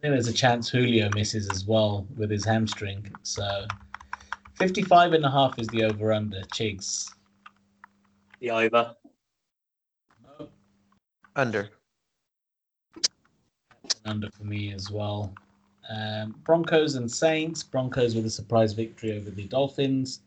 think 0.00 0.14
there's 0.14 0.28
a 0.28 0.32
chance 0.32 0.70
Julio 0.70 1.10
misses 1.14 1.50
as 1.50 1.66
well 1.66 2.06
with 2.16 2.30
his 2.30 2.44
hamstring. 2.46 3.10
So 3.24 3.66
55 4.56 5.12
and 5.12 5.24
a 5.24 5.30
half 5.30 5.58
is 5.58 5.68
the 5.68 5.84
over 5.84 6.12
under. 6.12 6.40
Chigs. 6.54 7.10
The 8.40 8.50
over. 8.50 8.94
Mo. 10.22 10.48
Under. 11.34 11.68
under 14.06 14.30
for 14.30 14.44
me 14.44 14.72
as 14.72 14.90
well. 14.90 15.34
Um, 15.94 16.34
Broncos 16.44 16.94
and 16.94 17.10
Saints. 17.10 17.62
Broncos 17.62 18.14
with 18.14 18.24
a 18.24 18.30
surprise 18.30 18.72
victory 18.72 19.16
over 19.16 19.30
the 19.30 19.44
Dolphins 19.44 20.20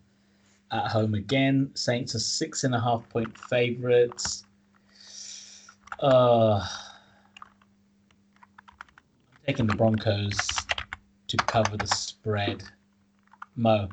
at 0.72 0.88
home 0.88 1.16
again. 1.16 1.72
Saints 1.74 2.14
are 2.14 2.20
six 2.20 2.64
and 2.64 2.76
a 2.76 2.80
half 2.80 3.08
point 3.10 3.36
favorites. 3.38 4.44
Uh, 6.02 6.60
I'm 6.60 6.68
taking 9.48 9.66
the 9.66 9.76
Broncos 9.76 10.38
to 11.28 11.38
cover 11.38 11.78
the 11.78 11.88
spread. 11.88 12.64
Mo, 13.56 13.90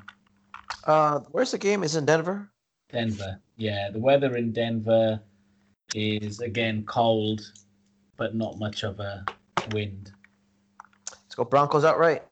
Uh, 0.86 1.20
where's 1.32 1.50
the 1.50 1.58
game? 1.58 1.82
Is 1.82 1.96
in 1.96 2.06
Denver? 2.06 2.48
Denver. 2.90 3.40
Yeah, 3.56 3.90
the 3.90 3.98
weather 3.98 4.36
in 4.36 4.52
Denver 4.52 5.20
is 5.94 6.40
again 6.40 6.84
cold. 6.84 7.52
but 8.16 8.34
not 8.34 8.58
much 8.58 8.82
of 8.82 8.98
a 8.98 9.24
wind. 9.72 10.10
Let's 11.10 11.34
go 11.34 11.44
Broncos 11.44 11.84
outright. 11.84 12.22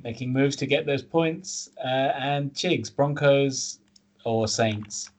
Making 0.00 0.32
moves 0.32 0.54
to 0.56 0.66
get 0.66 0.86
those 0.86 1.02
points. 1.02 1.70
Uh, 1.82 2.12
and 2.16 2.52
Chigs, 2.52 2.94
Broncos 2.94 3.80
or 4.24 4.46
Saints? 4.46 5.10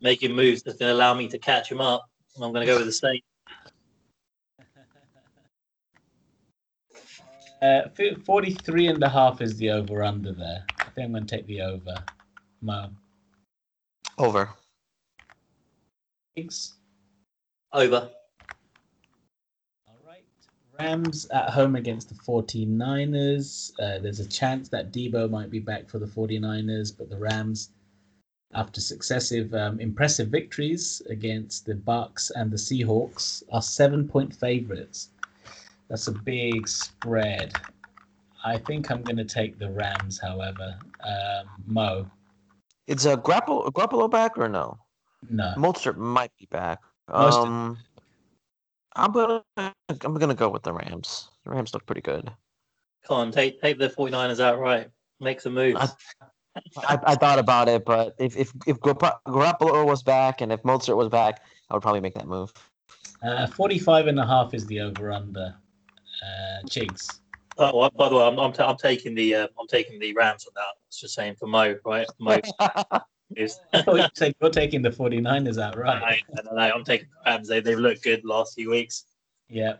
Making 0.00 0.34
moves 0.34 0.62
that's 0.62 0.78
going 0.78 0.90
to 0.90 0.94
allow 0.96 1.14
me 1.14 1.28
to 1.28 1.38
catch 1.38 1.70
him 1.70 1.80
up. 1.80 2.08
I'm 2.36 2.52
going 2.52 2.66
to 2.66 2.72
go 2.72 2.76
with 2.76 2.86
the 2.86 2.92
Saints. 2.92 3.27
Uh, 7.60 7.88
fi- 7.94 8.14
43 8.14 8.86
and 8.86 9.02
a 9.02 9.08
half 9.08 9.40
is 9.40 9.56
the 9.56 9.70
over 9.70 10.02
under 10.02 10.32
there. 10.32 10.64
I 10.78 10.84
think 10.90 11.06
I'm 11.06 11.12
going 11.12 11.26
to 11.26 11.36
take 11.36 11.46
the 11.46 11.60
over. 11.62 11.96
Mo. 12.60 12.90
Over. 14.16 14.50
Thanks. 16.36 16.74
Over. 17.72 18.10
All 19.88 19.96
right. 20.06 20.24
Rams 20.78 21.26
at 21.32 21.50
home 21.50 21.74
against 21.74 22.08
the 22.08 22.14
49ers. 22.14 23.72
Uh, 23.80 23.98
there's 23.98 24.20
a 24.20 24.28
chance 24.28 24.68
that 24.68 24.92
Deebo 24.92 25.28
might 25.28 25.50
be 25.50 25.58
back 25.58 25.88
for 25.88 25.98
the 25.98 26.06
49ers, 26.06 26.96
but 26.96 27.10
the 27.10 27.18
Rams, 27.18 27.70
after 28.54 28.80
successive 28.80 29.52
um, 29.54 29.80
impressive 29.80 30.28
victories 30.28 31.02
against 31.10 31.66
the 31.66 31.74
Bucs 31.74 32.30
and 32.36 32.52
the 32.52 32.56
Seahawks, 32.56 33.42
are 33.50 33.62
seven 33.62 34.06
point 34.06 34.32
favorites. 34.34 35.10
That's 35.88 36.06
a 36.08 36.12
big 36.12 36.68
spread. 36.68 37.54
I 38.44 38.58
think 38.58 38.90
I'm 38.90 39.02
going 39.02 39.16
to 39.16 39.24
take 39.24 39.58
the 39.58 39.70
Rams, 39.70 40.18
however. 40.20 40.78
Um, 41.04 41.48
Mo, 41.66 42.10
It's 42.86 43.04
a 43.04 43.16
grapple 43.16 43.70
Garoppolo 43.72 44.10
back 44.10 44.38
or 44.38 44.48
no? 44.48 44.78
no. 45.30 45.54
Mostert 45.56 45.96
might 45.96 46.30
be 46.38 46.46
back. 46.50 46.80
Mostert. 47.10 47.46
Um, 47.46 47.78
I'm 48.96 49.12
gonna 49.12 49.42
I'm 49.56 50.14
gonna 50.14 50.34
go 50.34 50.48
with 50.48 50.62
the 50.64 50.72
Rams. 50.72 51.28
The 51.44 51.50
Rams 51.52 51.72
look 51.72 51.86
pretty 51.86 52.00
good. 52.00 52.30
Come 53.06 53.16
on, 53.16 53.30
take 53.32 53.60
take 53.60 53.78
the 53.78 53.88
49ers 53.88 54.40
outright. 54.40 54.90
Make 55.20 55.40
some 55.40 55.54
moves. 55.54 55.78
I- 55.80 55.88
I, 56.88 56.98
I 57.06 57.14
thought 57.14 57.38
about 57.38 57.68
it, 57.68 57.84
but 57.84 58.16
if 58.18 58.36
if 58.36 58.52
if 58.66 58.80
Garopp- 58.80 59.20
Garoppolo 59.28 59.86
was 59.86 60.02
back 60.02 60.40
and 60.40 60.50
if 60.50 60.60
Mostert 60.64 60.96
was 60.96 61.08
back, 61.08 61.40
I 61.70 61.74
would 61.74 61.82
probably 61.82 62.00
make 62.00 62.14
that 62.14 62.26
move. 62.26 62.52
Uh, 63.22 63.46
45 63.46 64.08
and 64.08 64.18
a 64.18 64.26
half 64.26 64.54
is 64.54 64.66
the 64.66 64.80
over 64.80 65.12
under. 65.12 65.54
Uh, 66.58 66.66
Chigs. 66.66 67.20
Oh, 67.58 67.76
well, 67.76 67.90
by 67.90 68.08
the 68.08 68.16
way, 68.16 68.24
I'm 68.24 68.38
I'm, 68.38 68.52
ta- 68.52 68.68
I'm 68.68 68.76
taking 68.76 69.14
the 69.14 69.34
uh, 69.34 69.48
I'm 69.58 69.66
taking 69.66 69.98
the 69.98 70.12
Rams 70.14 70.46
on 70.46 70.52
that. 70.54 70.74
It's 70.86 71.00
just 71.00 71.14
saying 71.14 71.36
for 71.38 71.46
Mo, 71.46 71.76
right? 71.84 72.06
Mo 72.18 72.40
is. 73.36 73.58
You 73.86 74.04
said 74.14 74.34
you're 74.40 74.50
taking 74.50 74.80
the 74.82 74.90
49ers 74.90 75.60
out, 75.60 75.76
right? 75.76 76.22
I 76.36 76.42
don't 76.42 76.56
know. 76.56 76.62
I'm 76.62 76.84
taking 76.84 77.08
the 77.24 77.30
Rams. 77.30 77.48
They 77.48 77.60
they've 77.60 77.78
looked 77.78 78.02
good 78.02 78.22
the 78.22 78.28
last 78.28 78.54
few 78.54 78.70
weeks. 78.70 79.04
Yeah. 79.48 79.74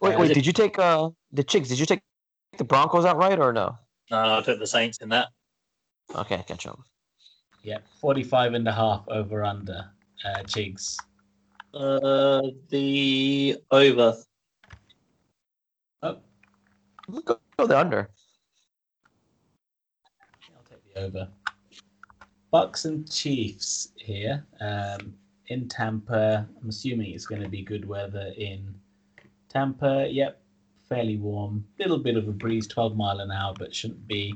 wait, 0.00 0.18
wait, 0.18 0.32
did 0.34 0.46
you 0.46 0.52
take 0.52 0.78
uh 0.78 1.10
the 1.32 1.44
chicks? 1.44 1.68
Did 1.68 1.78
you 1.78 1.86
take 1.86 2.00
the 2.58 2.64
Broncos 2.64 3.04
outright 3.04 3.38
or 3.38 3.52
no? 3.52 3.78
No, 4.10 4.24
no, 4.24 4.38
I 4.38 4.42
took 4.42 4.58
the 4.58 4.66
Saints 4.66 4.98
in 4.98 5.08
that. 5.10 5.28
Okay, 6.14 6.42
catch 6.46 6.66
up. 6.66 6.80
Yeah, 7.62 7.78
45 8.00 8.54
and 8.54 8.66
a 8.68 8.72
half 8.72 9.04
over 9.08 9.44
under. 9.44 9.90
Uh, 10.24 10.42
Chigs. 10.42 10.96
Uh, 11.72 12.42
the 12.68 13.56
over. 13.70 14.16
Oh, 16.02 16.18
Go, 17.24 17.38
go 17.58 17.66
the 17.66 17.78
under. 17.78 18.10
I'll 20.56 20.64
take 20.68 20.94
the 20.94 21.00
over. 21.00 21.28
Bucs 22.52 22.84
and 22.84 23.10
Chiefs 23.10 23.88
here 23.96 24.44
um, 24.60 25.14
in 25.46 25.68
Tampa. 25.68 26.46
I'm 26.60 26.68
assuming 26.68 27.12
it's 27.12 27.26
going 27.26 27.42
to 27.42 27.48
be 27.48 27.62
good 27.62 27.86
weather 27.88 28.32
in 28.36 28.74
Tampa. 29.48 30.08
Yep, 30.10 30.40
fairly 30.88 31.16
warm. 31.16 31.64
Little 31.78 31.98
bit 31.98 32.16
of 32.16 32.28
a 32.28 32.32
breeze, 32.32 32.66
12 32.66 32.96
mile 32.96 33.20
an 33.20 33.30
hour, 33.30 33.54
but 33.58 33.74
shouldn't 33.74 34.06
be 34.06 34.34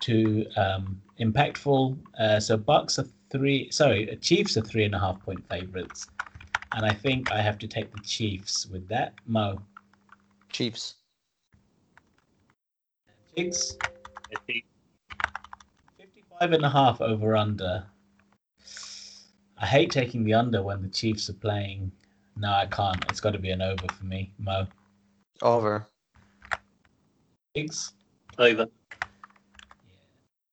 too 0.00 0.46
um, 0.56 1.00
impactful. 1.20 1.98
Uh, 2.18 2.40
so 2.40 2.58
Bucs 2.58 2.98
are 2.98 3.06
three. 3.30 3.70
Sorry, 3.70 4.18
Chiefs 4.20 4.56
are 4.56 4.62
three 4.62 4.84
and 4.84 4.94
a 4.94 4.98
half 4.98 5.22
point 5.22 5.46
favorites, 5.48 6.08
and 6.74 6.84
I 6.84 6.92
think 6.92 7.32
I 7.32 7.40
have 7.40 7.58
to 7.58 7.68
take 7.68 7.92
the 7.92 8.00
Chiefs 8.00 8.66
with 8.66 8.88
that. 8.88 9.14
Mo, 9.26 9.60
Chiefs. 10.50 10.96
Chigs. 13.36 13.76
55 15.98 16.52
and 16.52 16.64
a 16.64 16.70
half 16.70 17.00
over 17.00 17.36
under. 17.36 17.84
I 19.58 19.66
hate 19.66 19.90
taking 19.90 20.24
the 20.24 20.34
under 20.34 20.62
when 20.62 20.82
the 20.82 20.88
Chiefs 20.88 21.28
are 21.28 21.34
playing. 21.34 21.92
No, 22.36 22.50
I 22.50 22.66
can't. 22.66 23.04
It's 23.10 23.20
got 23.20 23.32
to 23.32 23.38
be 23.38 23.50
an 23.50 23.60
over 23.62 23.86
for 23.92 24.04
me. 24.04 24.32
Mo. 24.38 24.66
Over. 25.42 25.86
Biggs. 27.54 27.92
Over. 28.38 28.66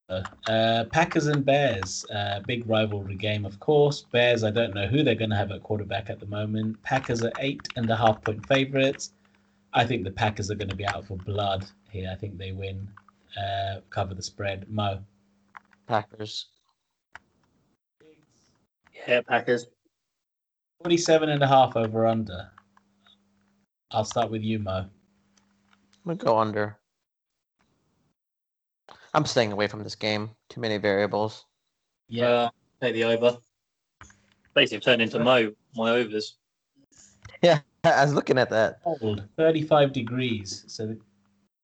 Uh, 0.09 0.85
Packers 0.91 1.27
and 1.27 1.45
Bears. 1.45 2.05
Uh, 2.13 2.39
big 2.47 2.67
rivalry 2.67 3.15
game, 3.15 3.45
of 3.45 3.59
course. 3.59 4.05
Bears, 4.11 4.43
I 4.43 4.51
don't 4.51 4.73
know 4.73 4.87
who 4.87 5.03
they're 5.03 5.15
going 5.15 5.29
to 5.31 5.35
have 5.35 5.51
at 5.51 5.63
quarterback 5.63 6.09
at 6.09 6.19
the 6.19 6.25
moment. 6.25 6.81
Packers 6.83 7.23
are 7.23 7.31
eight 7.39 7.67
and 7.75 7.89
a 7.89 7.95
half 7.95 8.21
point 8.23 8.45
favorites. 8.47 9.13
I 9.73 9.85
think 9.85 10.03
the 10.03 10.11
Packers 10.11 10.49
are 10.49 10.55
going 10.55 10.69
to 10.69 10.75
be 10.75 10.85
out 10.87 11.05
for 11.05 11.17
blood 11.17 11.65
here. 11.89 12.09
I 12.11 12.15
think 12.15 12.37
they 12.37 12.51
win, 12.51 12.87
uh, 13.37 13.81
cover 13.89 14.13
the 14.13 14.23
spread. 14.23 14.69
Mo. 14.69 14.99
Packers. 15.87 16.47
Yeah, 19.07 19.21
Packers. 19.21 19.67
47 20.83 21.29
and 21.29 21.43
a 21.43 21.47
half 21.47 21.75
over 21.75 22.05
under. 22.05 22.49
I'll 23.91 24.05
start 24.05 24.29
with 24.29 24.43
you, 24.43 24.59
Mo. 24.59 24.85
I'm 26.05 26.17
gonna 26.17 26.17
go 26.17 26.37
under. 26.37 26.77
I'm 29.13 29.25
staying 29.25 29.51
away 29.51 29.67
from 29.67 29.83
this 29.83 29.95
game. 29.95 30.29
Too 30.49 30.61
many 30.61 30.77
variables. 30.77 31.45
Yeah. 32.09 32.27
Uh, 32.27 32.49
take 32.81 32.93
the 32.93 33.05
over. 33.05 33.37
Basically, 34.53 34.79
turned 34.79 35.01
into 35.01 35.19
Mo. 35.19 35.53
My 35.75 35.91
overs. 35.91 36.37
Yeah, 37.41 37.59
I 37.97 38.03
was 38.03 38.13
looking 38.13 38.37
at 38.37 38.49
that. 38.49 38.83
cold, 38.83 39.23
35 39.37 39.93
degrees. 39.93 40.63
So 40.67 40.87
there 40.87 40.97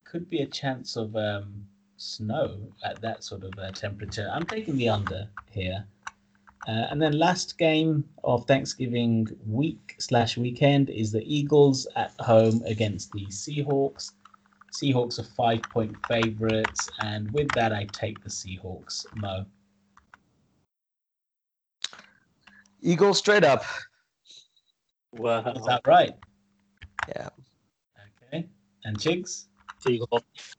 could 0.04 0.30
be 0.30 0.42
a 0.42 0.46
chance 0.48 0.96
of 0.96 1.16
um, 1.16 1.66
snow 1.98 2.58
at 2.84 3.02
that 3.02 3.24
sort 3.24 3.44
of 3.44 3.54
uh, 3.58 3.72
temperature. 3.72 4.30
I'm 4.32 4.46
taking 4.46 4.78
the 4.78 4.90
under 4.90 5.28
here. 5.52 5.86
Uh, 6.68 6.88
and 6.92 7.02
then 7.02 7.12
last 7.12 7.58
game 7.58 8.06
of 8.24 8.46
Thanksgiving 8.46 9.28
week 9.46 9.96
slash 9.98 10.38
weekend 10.38 10.90
is 10.90 11.12
the 11.12 11.24
Eagles 11.26 11.88
at 11.96 12.14
home 12.20 12.62
against 12.66 13.12
the 13.12 13.26
Seahawks. 13.26 14.12
Seahawks 14.72 15.20
are 15.20 15.24
five 15.24 15.62
point 15.64 15.96
favorites, 16.08 16.90
and 17.00 17.30
with 17.32 17.50
that, 17.52 17.74
I 17.74 17.86
take 17.92 18.24
the 18.24 18.30
Seahawks. 18.30 19.06
Mo. 19.16 19.46
Eagles 22.82 23.18
straight 23.20 23.44
up. 23.44 23.64
Wow. 25.14 25.54
Is 25.56 25.66
that 25.66 25.82
right? 25.86 26.14
Yeah. 27.08 27.30
Okay. 28.32 28.48
And 28.86 28.98
Chigs? 28.98 29.46
Seahawks. 29.86 30.56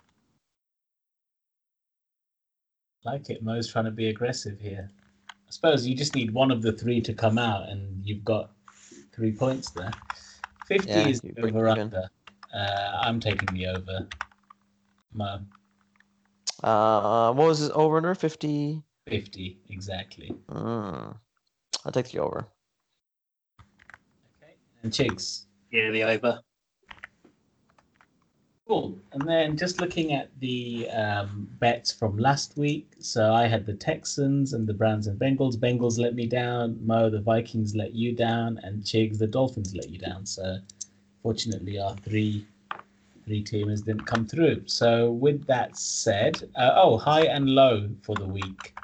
Like 3.04 3.28
it. 3.30 3.42
Mo's 3.42 3.70
trying 3.70 3.84
to 3.86 3.90
be 3.90 4.08
aggressive 4.08 4.58
here. 4.60 4.88
I 5.30 5.50
suppose 5.50 5.86
you 5.86 5.94
just 5.94 6.14
need 6.14 6.32
one 6.32 6.50
of 6.50 6.62
the 6.62 6.72
three 6.72 7.00
to 7.02 7.12
come 7.12 7.38
out, 7.38 7.68
and 7.68 8.04
you've 8.04 8.24
got 8.24 8.50
three 9.12 9.32
points 9.32 9.70
there. 9.70 9.90
50 10.66 10.88
Yeah, 10.88 11.08
is 11.08 11.20
you 11.22 11.32
the 11.34 11.42
break 11.42 11.54
over 11.54 11.68
under. 11.68 12.08
Uh, 12.54 12.98
I'm 13.02 13.20
taking 13.20 13.54
the 13.54 13.66
over. 13.66 14.08
Mo, 15.12 15.38
Uh, 16.62 17.32
what 17.32 17.46
was 17.48 17.58
his 17.58 17.70
over 17.70 17.98
under? 17.98 18.14
50. 18.14 18.82
50, 19.06 19.58
exactly. 19.68 20.34
Mm. 20.48 21.16
I'll 21.84 21.92
take 21.92 22.10
the 22.10 22.18
over. 22.20 22.46
Chigs. 24.92 25.46
Yeah, 25.70 25.90
the 25.90 26.04
over. 26.04 26.40
Cool. 28.66 28.98
And 29.12 29.28
then 29.28 29.58
just 29.58 29.78
looking 29.80 30.14
at 30.14 30.30
the 30.40 30.88
um, 30.90 31.48
bets 31.58 31.92
from 31.92 32.16
last 32.16 32.56
week. 32.56 32.90
So 32.98 33.34
I 33.34 33.46
had 33.46 33.66
the 33.66 33.74
Texans 33.74 34.54
and 34.54 34.66
the 34.66 34.72
Browns 34.72 35.06
and 35.06 35.18
Bengals. 35.18 35.56
Bengals 35.56 35.98
let 35.98 36.14
me 36.14 36.26
down. 36.26 36.78
Mo, 36.80 37.10
the 37.10 37.20
Vikings 37.20 37.74
let 37.74 37.94
you 37.94 38.14
down. 38.14 38.58
And 38.62 38.82
Chigs, 38.82 39.18
the 39.18 39.26
Dolphins 39.26 39.74
let 39.74 39.90
you 39.90 39.98
down. 39.98 40.24
So 40.24 40.58
fortunately, 41.22 41.78
our 41.78 41.94
three 41.96 42.46
three 43.26 43.42
teamers 43.42 43.84
didn't 43.84 44.04
come 44.04 44.26
through. 44.26 44.62
So 44.66 45.10
with 45.10 45.46
that 45.46 45.76
said, 45.76 46.50
uh, 46.56 46.72
oh, 46.74 46.98
high 46.98 47.24
and 47.24 47.48
low 47.48 47.88
for 48.02 48.14
the 48.14 48.26
week. 48.26 48.74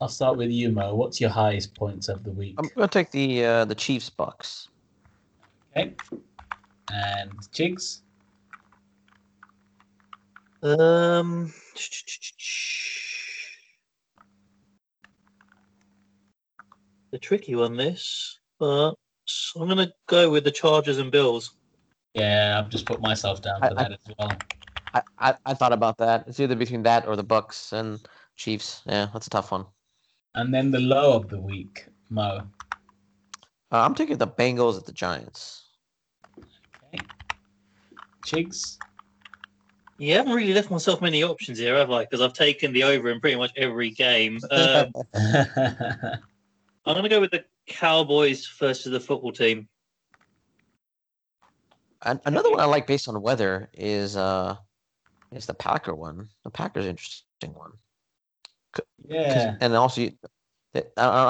I'll 0.00 0.08
start 0.08 0.36
with 0.36 0.50
you, 0.50 0.70
Mo. 0.70 0.94
What's 0.94 1.20
your 1.20 1.30
highest 1.30 1.74
points 1.74 2.08
of 2.08 2.22
the 2.22 2.30
week? 2.30 2.54
I'm 2.58 2.68
gonna 2.76 2.86
take 2.88 3.10
the 3.10 3.44
uh, 3.44 3.64
the 3.64 3.74
Chiefs 3.74 4.10
Bucs. 4.10 4.68
Okay. 5.76 5.94
And 6.92 7.32
Chigs? 7.52 8.00
Um. 10.62 11.52
The 17.10 17.18
tricky 17.18 17.54
one, 17.54 17.76
this, 17.76 18.38
but 18.58 18.94
I'm 19.56 19.66
going 19.66 19.78
to 19.78 19.92
go 20.06 20.30
with 20.30 20.44
the 20.44 20.50
Chargers 20.50 20.98
and 20.98 21.10
Bills. 21.10 21.54
Yeah, 22.12 22.60
I've 22.62 22.68
just 22.68 22.84
put 22.84 23.00
myself 23.00 23.40
down 23.40 23.60
for 23.60 23.66
I- 23.66 23.74
that 23.74 23.92
as 23.92 23.98
well. 24.18 24.32
I, 24.94 25.02
I, 25.18 25.34
I 25.46 25.54
thought 25.54 25.72
about 25.72 25.98
that. 25.98 26.24
It's 26.26 26.40
either 26.40 26.54
between 26.56 26.82
that 26.84 27.06
or 27.06 27.14
the 27.14 27.24
Bucs 27.24 27.72
and 27.72 28.00
Chiefs. 28.36 28.82
Yeah, 28.86 29.08
that's 29.12 29.26
a 29.26 29.30
tough 29.30 29.52
one. 29.52 29.66
And 30.34 30.52
then 30.52 30.70
the 30.70 30.80
low 30.80 31.14
of 31.14 31.28
the 31.28 31.40
week, 31.40 31.86
Mo. 32.10 32.42
Uh, 33.70 33.80
I'm 33.80 33.94
taking 33.94 34.18
the 34.18 34.26
Bengals 34.26 34.78
at 34.78 34.86
the 34.86 34.92
Giants. 34.92 35.66
Okay. 36.94 37.04
Chigs. 38.24 38.78
You 39.98 40.14
haven't 40.14 40.32
really 40.32 40.54
left 40.54 40.70
myself 40.70 41.02
many 41.02 41.24
options 41.24 41.58
here, 41.58 41.76
have 41.76 41.90
I? 41.90 42.04
Because 42.04 42.20
I've 42.20 42.32
taken 42.32 42.72
the 42.72 42.84
over 42.84 43.10
in 43.10 43.20
pretty 43.20 43.36
much 43.36 43.52
every 43.56 43.90
game. 43.90 44.38
Um, 44.50 44.92
I'm 46.86 46.94
going 46.94 47.02
to 47.02 47.10
go 47.10 47.20
with 47.20 47.32
the 47.32 47.44
Cowboys 47.66 48.46
first 48.46 48.84
versus 48.84 48.92
the 48.92 49.00
football 49.00 49.32
team. 49.32 49.68
An- 52.02 52.20
another 52.24 52.50
one 52.50 52.60
I 52.60 52.64
like 52.64 52.86
based 52.86 53.08
on 53.08 53.20
weather 53.20 53.68
is 53.74 54.16
uh 54.16 54.56
is 55.32 55.44
the 55.44 55.54
Packer 55.54 55.94
one. 55.94 56.28
The 56.44 56.50
Packers 56.50 56.86
interesting 56.86 57.52
one. 57.52 57.72
Yeah, 59.08 59.56
And 59.60 59.74
also, 59.74 60.02
you- 60.02 60.18
I 60.74 60.82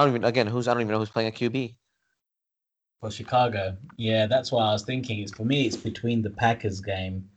don't 0.05 0.09
even 0.11 0.25
again 0.25 0.47
who's 0.47 0.69
I 0.69 0.75
don't 0.75 0.83
even 0.83 0.93
know 0.93 0.99
who's 0.99 1.11
playing 1.11 1.29
a 1.29 1.33
QB. 1.33 1.77
for 3.01 3.11
Chicago. 3.11 3.77
Yeah, 3.97 4.27
that's 4.27 4.51
why 4.53 4.69
I 4.69 4.73
was 4.73 4.83
thinking. 4.83 5.21
It's 5.21 5.33
for 5.33 5.45
me. 5.45 5.67
It's 5.67 5.77
between 5.77 6.21
the 6.23 6.31
Packers 6.31 6.81
game 6.81 7.29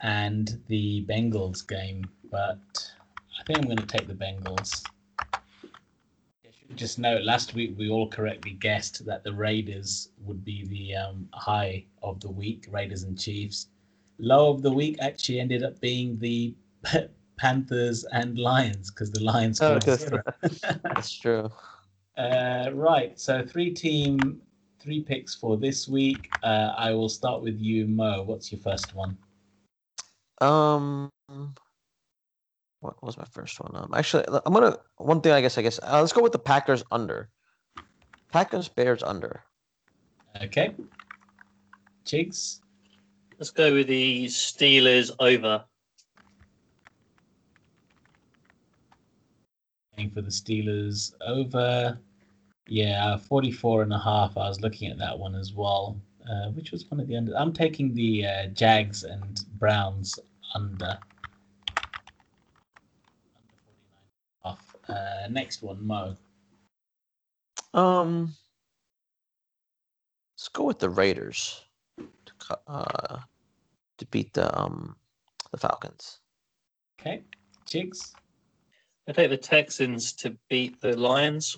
and 0.00 0.60
the 0.66 1.04
Bengals 1.08 1.66
game, 1.66 2.04
but 2.30 2.58
I 3.38 3.44
think 3.46 3.58
I'm 3.60 3.64
going 3.64 3.78
to 3.78 3.86
take 3.86 4.06
the 4.08 4.14
Bengals. 4.14 4.82
Just 6.74 6.98
note, 6.98 7.22
last 7.22 7.54
week 7.54 7.74
we 7.78 7.88
all 7.88 8.08
correctly 8.08 8.50
guessed 8.52 9.06
that 9.06 9.22
the 9.22 9.32
Raiders 9.32 10.10
would 10.24 10.44
be 10.44 10.64
the 10.66 10.96
um, 10.96 11.28
high 11.32 11.84
of 12.02 12.20
the 12.20 12.30
week. 12.30 12.66
Raiders 12.70 13.04
and 13.04 13.18
Chiefs. 13.18 13.68
Low 14.18 14.50
of 14.50 14.62
the 14.62 14.72
week 14.72 14.96
actually 15.00 15.38
ended 15.40 15.62
up 15.62 15.80
being 15.80 16.18
the 16.18 16.54
Panthers 17.36 18.04
and 18.12 18.38
Lions 18.38 18.90
because 18.90 19.10
the 19.10 19.22
Lions 19.22 19.60
Oh, 19.60 19.78
scored 19.78 19.84
good. 19.84 20.00
zero. 20.00 20.22
That's 20.84 21.12
true. 21.18 21.50
Uh, 22.16 22.70
right. 22.72 23.18
So 23.18 23.44
three 23.44 23.70
team, 23.70 24.40
three 24.80 25.02
picks 25.02 25.34
for 25.34 25.56
this 25.56 25.86
week. 25.88 26.30
Uh, 26.42 26.72
I 26.76 26.92
will 26.92 27.08
start 27.08 27.42
with 27.42 27.58
you, 27.60 27.86
Mo. 27.86 28.22
What's 28.22 28.50
your 28.50 28.60
first 28.60 28.94
one? 28.94 29.16
Um, 30.40 31.10
what 32.80 33.02
was 33.02 33.16
my 33.16 33.24
first 33.24 33.60
one? 33.60 33.72
Um, 33.74 33.92
actually, 33.94 34.24
I'm 34.28 34.52
gonna 34.52 34.78
one 34.96 35.20
thing. 35.20 35.32
I 35.32 35.40
guess. 35.40 35.58
I 35.58 35.62
guess. 35.62 35.78
Uh, 35.82 36.00
let's 36.00 36.12
go 36.12 36.22
with 36.22 36.32
the 36.32 36.38
Packers 36.38 36.82
under. 36.90 37.28
Packers 38.32 38.68
Bears 38.68 39.02
under. 39.02 39.42
Okay. 40.42 40.74
Chigs. 42.04 42.60
Let's 43.38 43.50
go 43.50 43.72
with 43.74 43.88
the 43.88 44.26
Steelers 44.26 45.10
over. 45.20 45.64
For 50.16 50.22
the 50.22 50.30
Steelers 50.30 51.12
over. 51.20 51.98
Yeah, 52.66 53.18
44 53.18 53.82
and 53.82 53.92
a 53.92 53.98
half. 53.98 54.38
I 54.38 54.48
was 54.48 54.62
looking 54.62 54.90
at 54.90 54.96
that 54.96 55.18
one 55.18 55.34
as 55.34 55.52
well. 55.52 56.00
Uh, 56.26 56.48
which 56.52 56.72
was 56.72 56.90
one 56.90 57.00
of 57.00 57.06
the 57.06 57.16
under? 57.16 57.36
I'm 57.36 57.52
taking 57.52 57.92
the 57.92 58.26
uh, 58.26 58.46
Jags 58.46 59.04
and 59.04 59.44
Browns 59.58 60.18
under. 60.54 60.86
Under 60.86 60.98
49 63.34 63.84
off. 64.42 64.74
Uh, 64.88 65.28
next 65.28 65.62
one, 65.62 65.86
Mo. 65.86 66.16
Um, 67.74 68.34
let's 70.34 70.48
go 70.48 70.64
with 70.64 70.78
the 70.78 70.88
Raiders 70.88 71.62
to 71.98 72.58
uh 72.66 73.18
to 73.98 74.06
beat 74.06 74.32
the 74.32 74.58
um 74.58 74.96
the 75.50 75.58
Falcons. 75.58 76.20
Okay. 76.98 77.22
Chigs. 77.66 78.14
I 79.08 79.12
take 79.12 79.30
the 79.30 79.36
Texans 79.36 80.12
to 80.14 80.36
beat 80.48 80.80
the 80.80 80.96
Lions. 80.96 81.56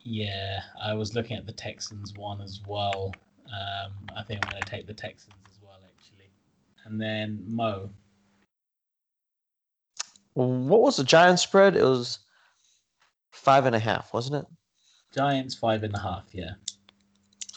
Yeah, 0.00 0.60
I 0.80 0.94
was 0.94 1.14
looking 1.14 1.36
at 1.36 1.46
the 1.46 1.52
Texans 1.52 2.14
one 2.14 2.40
as 2.40 2.60
well. 2.66 3.12
Um, 3.46 3.92
I 4.16 4.22
think 4.22 4.44
I'm 4.44 4.50
going 4.52 4.62
to 4.62 4.70
take 4.70 4.86
the 4.86 4.94
Texans 4.94 5.34
as 5.50 5.58
well, 5.62 5.80
actually. 5.96 6.30
And 6.84 7.00
then 7.00 7.42
Mo. 7.46 7.90
What 10.34 10.82
was 10.82 10.96
the 10.96 11.04
Giants 11.04 11.42
spread? 11.42 11.76
It 11.76 11.82
was 11.82 12.20
five 13.32 13.66
and 13.66 13.74
a 13.74 13.78
half, 13.80 14.14
wasn't 14.14 14.36
it? 14.36 14.46
Giants 15.12 15.54
five 15.54 15.82
and 15.82 15.94
a 15.94 15.98
half. 15.98 16.26
Yeah. 16.32 16.52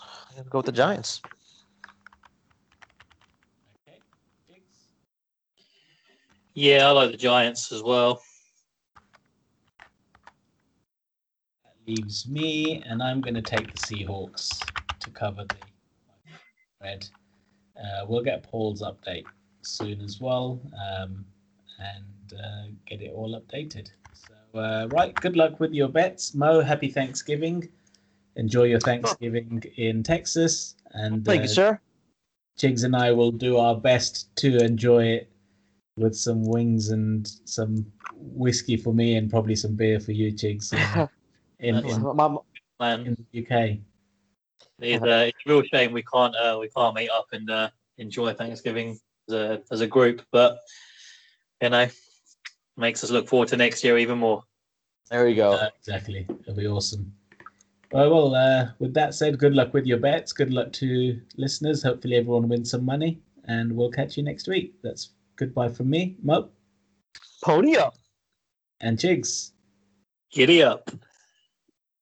I'm 0.01 0.37
gonna 0.37 0.49
go 0.49 0.59
with 0.59 0.65
the 0.65 0.71
Giants. 0.71 1.21
Okay. 3.87 3.99
Chigs? 4.49 4.63
Yeah, 6.53 6.87
I 6.87 6.91
like 6.91 7.11
the 7.11 7.17
Giants 7.17 7.71
as 7.71 7.81
well. 7.81 8.21
That 11.63 11.75
leaves 11.87 12.27
me, 12.27 12.83
and 12.85 13.01
I'm 13.01 13.21
going 13.21 13.35
to 13.35 13.41
take 13.41 13.71
the 13.71 13.77
Seahawks 13.77 14.49
to 14.99 15.09
cover 15.11 15.45
the 15.45 15.55
red. 16.81 17.07
Uh, 17.77 18.05
we'll 18.05 18.23
get 18.23 18.43
Paul's 18.43 18.81
update 18.81 19.23
soon 19.61 20.01
as 20.01 20.19
well, 20.19 20.59
um, 20.73 21.23
and 21.79 22.39
uh, 22.39 22.63
get 22.85 23.01
it 23.01 23.13
all 23.15 23.39
updated. 23.39 23.89
So, 24.13 24.59
uh, 24.59 24.87
right, 24.91 25.15
good 25.15 25.37
luck 25.37 25.61
with 25.61 25.71
your 25.71 25.87
bets, 25.87 26.35
Mo. 26.35 26.59
Happy 26.59 26.89
Thanksgiving. 26.89 27.69
Enjoy 28.35 28.63
your 28.63 28.79
Thanksgiving 28.81 29.63
in 29.77 30.03
Texas, 30.03 30.75
and 30.91 31.25
Thank 31.25 31.39
uh, 31.39 31.43
you, 31.43 31.47
sir. 31.47 31.79
Chigs 32.59 32.83
and 32.83 32.95
I 32.95 33.11
will 33.11 33.31
do 33.31 33.57
our 33.57 33.75
best 33.75 34.35
to 34.37 34.57
enjoy 34.57 35.05
it 35.05 35.29
with 35.97 36.15
some 36.15 36.43
wings 36.45 36.89
and 36.89 37.27
some 37.45 37.85
whiskey 38.15 38.77
for 38.77 38.93
me, 38.93 39.15
and 39.15 39.29
probably 39.29 39.55
some 39.55 39.75
beer 39.75 39.99
for 39.99 40.11
you, 40.11 40.31
Chigs, 40.31 40.73
in, 41.59 41.75
in, 41.75 41.85
in, 41.85 42.15
My- 42.15 42.37
Man, 42.79 43.05
in 43.05 43.25
the 43.31 43.41
UK. 43.41 43.77
it's, 44.79 45.03
uh, 45.03 45.25
it's 45.27 45.37
a 45.45 45.49
real 45.49 45.61
shame 45.71 45.93
we 45.93 46.01
can't 46.01 46.35
uh, 46.35 46.57
we 46.59 46.67
can't 46.69 46.95
meet 46.95 47.11
up 47.11 47.27
and 47.31 47.47
uh, 47.47 47.69
enjoy 47.99 48.33
Thanksgiving 48.33 48.99
as 49.29 49.35
a 49.35 49.61
as 49.71 49.81
a 49.81 49.87
group, 49.87 50.23
but 50.31 50.57
you 51.61 51.69
know, 51.69 51.87
makes 52.75 53.03
us 53.03 53.11
look 53.11 53.27
forward 53.27 53.49
to 53.49 53.57
next 53.57 53.83
year 53.83 53.99
even 53.99 54.17
more. 54.17 54.43
there 55.11 55.25
we 55.25 55.35
go. 55.35 55.51
Uh, 55.51 55.69
exactly. 55.77 56.25
It'll 56.39 56.55
be 56.55 56.65
awesome. 56.65 57.13
Well, 57.91 58.09
well 58.09 58.35
uh, 58.35 58.69
with 58.79 58.95
that 58.95 59.13
said, 59.13 59.37
good 59.37 59.53
luck 59.53 59.75
with 59.75 59.85
your 59.85 59.99
bets. 59.99 60.33
Good 60.33 60.51
luck 60.51 60.73
to 60.73 61.21
listeners. 61.37 61.83
Hopefully, 61.83 62.15
everyone 62.15 62.49
wins 62.49 62.71
some 62.71 62.83
money, 62.83 63.21
and 63.45 63.71
we'll 63.71 63.91
catch 63.91 64.17
you 64.17 64.23
next 64.23 64.47
week. 64.47 64.73
That's 64.81 65.11
goodbye 65.41 65.69
from 65.69 65.89
me, 65.89 66.15
Mo, 66.21 66.49
Pony 67.43 67.75
up. 67.75 67.95
and 68.79 68.99
Chigs. 68.99 69.51
Giddy 70.31 70.61
up. 70.61 70.91